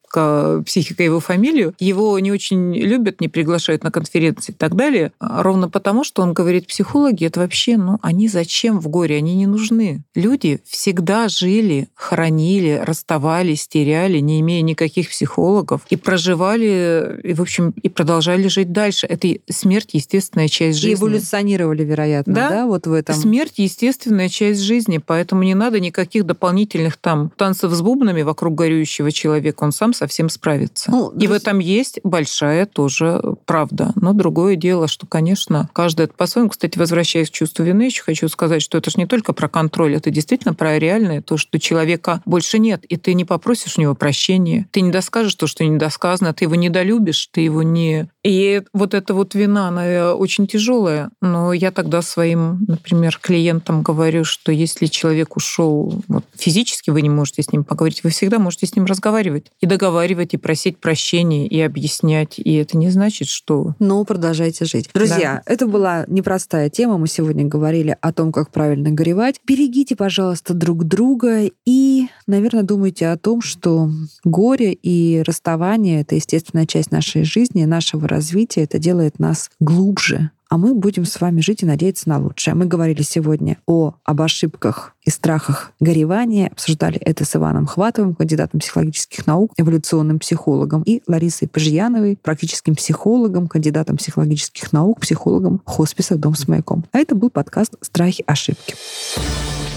психика 0.65 1.03
его 1.03 1.21
фамилию, 1.21 1.75
его 1.79 2.19
не 2.19 2.33
очень 2.33 2.75
любят, 2.75 3.21
не 3.21 3.29
приглашают 3.29 3.85
на 3.85 3.91
конференции 3.91 4.53
и 4.53 4.55
так 4.55 4.75
далее, 4.75 5.13
а 5.19 5.43
ровно 5.43 5.69
потому, 5.69 6.05
что 6.05 6.23
он 6.23 6.33
говорит, 6.33 6.67
психологи 6.67 7.25
это 7.27 7.41
вообще, 7.41 7.77
ну, 7.77 7.99
они 8.03 8.29
зачем 8.29 8.81
в 8.81 8.89
горе, 8.89 9.17
они 9.17 9.35
не 9.35 9.47
нужны. 9.47 10.03
Люди 10.15 10.61
всегда 10.67 11.29
жили, 11.29 11.89
хоронили, 11.95 12.81
расставались, 12.85 13.67
теряли, 13.69 14.19
не 14.19 14.41
имея 14.41 14.63
никаких 14.63 15.11
психологов, 15.11 15.83
и 15.91 15.97
проживали, 15.97 17.21
и, 17.23 17.35
в 17.35 17.41
общем, 17.41 17.75
и 17.83 17.89
продолжали 17.89 18.49
жить 18.49 18.73
дальше. 18.73 19.07
Это 19.07 19.29
смерть 19.51 19.91
естественная 19.93 20.49
часть 20.49 20.79
жизни. 20.79 20.93
И 20.93 20.95
эволюционировали, 20.95 21.85
вероятно, 21.85 22.35
да, 22.35 22.49
да 22.49 22.67
вот 22.67 22.87
в 22.87 22.93
этом. 22.93 23.15
Смерть 23.15 23.55
естественная 23.57 24.29
часть 24.29 24.61
жизни, 24.61 24.99
поэтому 24.99 25.43
не 25.43 25.55
надо 25.55 25.81
никаких 25.81 26.25
дополнительных 26.25 26.97
там 26.97 27.31
танцев 27.37 27.73
с 27.73 27.83
бубнами 27.83 28.23
вокруг 28.23 28.55
горюющего 28.55 29.13
человека. 29.13 29.65
Он 29.65 29.73
сам 29.73 29.93
совсем 30.05 30.29
справиться. 30.29 30.91
Ну, 30.91 31.11
и 31.11 31.27
в 31.27 31.33
этом 31.33 31.59
есть 31.59 31.99
большая 32.05 32.67
тоже 32.67 33.21
правда. 33.47 33.93
Но 33.97 34.13
другое 34.13 34.57
дело, 34.57 34.87
что, 34.87 35.07
конечно, 35.07 35.71
каждый 35.73 36.05
это 36.05 36.15
по-своему. 36.15 36.51
Кстати, 36.51 36.79
возвращаясь 36.79 37.31
к 37.31 37.33
чувству 37.33 37.65
вины, 37.65 37.83
еще 37.85 38.03
хочу 38.03 38.29
сказать, 38.29 38.63
что 38.63 38.77
это 38.77 38.91
же 38.91 38.99
не 38.99 39.07
только 39.07 39.33
про 39.33 39.49
контроль, 39.49 39.95
это 39.97 40.11
действительно 40.11 40.55
про 40.55 40.79
реальное, 40.79 41.23
то, 41.23 41.39
что 41.39 41.59
человека 41.59 42.23
больше 42.27 42.59
нет, 42.59 42.85
и 42.85 42.97
ты 42.97 43.15
не 43.15 43.25
попросишь 43.25 43.79
у 43.79 43.81
него 43.81 43.95
прощения, 43.95 44.69
ты 44.71 44.83
не 44.83 44.91
доскажешь 44.91 45.35
то, 45.35 45.47
что 45.47 45.65
не 45.65 45.79
досказано, 45.79 46.35
ты 46.35 46.45
его 46.45 46.55
недолюбишь, 46.55 47.29
ты 47.33 47.41
его 47.41 47.63
не... 47.63 48.09
И 48.25 48.63
вот 48.73 48.95
эта 48.95 49.13
вот 49.13 49.35
вина, 49.35 49.69
она 49.69 50.15
очень 50.15 50.47
тяжелая. 50.47 51.11
Но 51.21 51.53
я 51.53 51.71
тогда 51.71 52.01
своим, 52.01 52.65
например, 52.67 53.19
клиентам 53.21 53.83
говорю, 53.83 54.25
что 54.25 54.51
если 54.51 54.87
человек 54.87 55.37
ушел 55.37 56.03
вот, 56.09 56.25
физически, 56.35 56.89
вы 56.91 57.03
не 57.03 57.11
можете 57.11 57.43
с 57.43 57.53
ним 57.53 57.65
поговорить, 57.65 58.03
вы 58.03 58.11
всегда 58.11 58.39
можете 58.39 58.67
с 58.67 58.75
ним 58.75 58.87
разговаривать 58.87 59.53
и 59.61 59.67
разговаривать 59.67 60.33
и 60.35 60.39
просить 60.39 60.79
прощения 60.79 61.47
и 61.47 61.61
объяснять. 61.61 62.39
И 62.39 62.55
это 62.55 62.79
не 62.79 62.89
значит, 62.91 63.29
что... 63.29 63.75
Но 63.79 64.05
продолжайте 64.05 64.65
жить. 64.65 64.89
Друзья, 64.95 65.43
да. 65.45 65.53
это 65.53 65.67
была 65.67 66.05
непростая 66.09 66.71
тема. 66.71 66.97
Мы 66.97 67.09
сегодня 67.09 67.45
говорили 67.45 67.97
о 68.01 68.13
том, 68.13 68.33
как 68.33 68.51
правильно 68.51 68.91
горевать. 68.91 69.41
Берегите, 69.47 69.97
пожалуйста, 69.97 70.55
друг 70.55 70.85
друга 70.85 71.43
и, 71.67 72.04
наверное, 72.27 72.63
думайте 72.63 73.09
о 73.09 73.17
том, 73.17 73.41
что 73.41 73.91
горе 74.25 74.73
и 74.73 75.23
расставание— 75.27 76.01
это 76.03 76.15
естественная 76.15 76.67
часть 76.67 76.91
нашей 76.91 77.25
жизни, 77.25 77.65
нашего 77.65 78.09
развития. 78.09 78.63
Это 78.63 78.79
делает 78.79 79.19
нас 79.19 79.51
глубже, 79.61 80.31
а 80.55 80.57
мы 80.57 80.75
будем 80.75 81.05
с 81.05 81.21
вами 81.21 81.41
жить 81.41 81.63
и 81.63 81.67
надеяться 81.67 82.09
на 82.09 82.19
лучшее. 82.19 82.55
Мы 82.55 82.67
говорили 82.67 83.03
сегодня 83.03 83.59
о, 83.67 83.95
об 84.05 84.23
ошибках 84.23 84.95
и 85.03 85.11
страхах 85.11 85.73
горевания, 85.81 86.47
обсуждали 86.49 86.97
это 86.99 87.25
с 87.25 87.35
Иваном 87.35 87.67
Хватовым, 87.67 88.15
кандидатом 88.15 88.61
психологических 88.61 89.27
наук, 89.27 89.53
эволюционным 89.57 90.21
психологом, 90.21 90.83
и 90.83 91.03
Ларисой 91.09 91.49
Пожьяновой, 91.49 92.19
практическим 92.23 92.77
психологом, 92.77 93.49
кандидатом 93.49 93.97
психологических 93.97 94.73
наук, 94.73 95.01
психологом 95.01 95.61
хосписа 95.65 96.17
«Дом 96.17 96.37
с 96.37 96.47
маяком». 96.47 96.85
А 96.93 96.99
это 96.99 97.17
был 97.17 97.31
подкаст 97.31 97.75
«Страхи, 97.81 98.23
ошибки». 98.27 98.77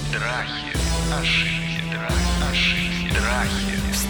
Страхи, 0.09 0.56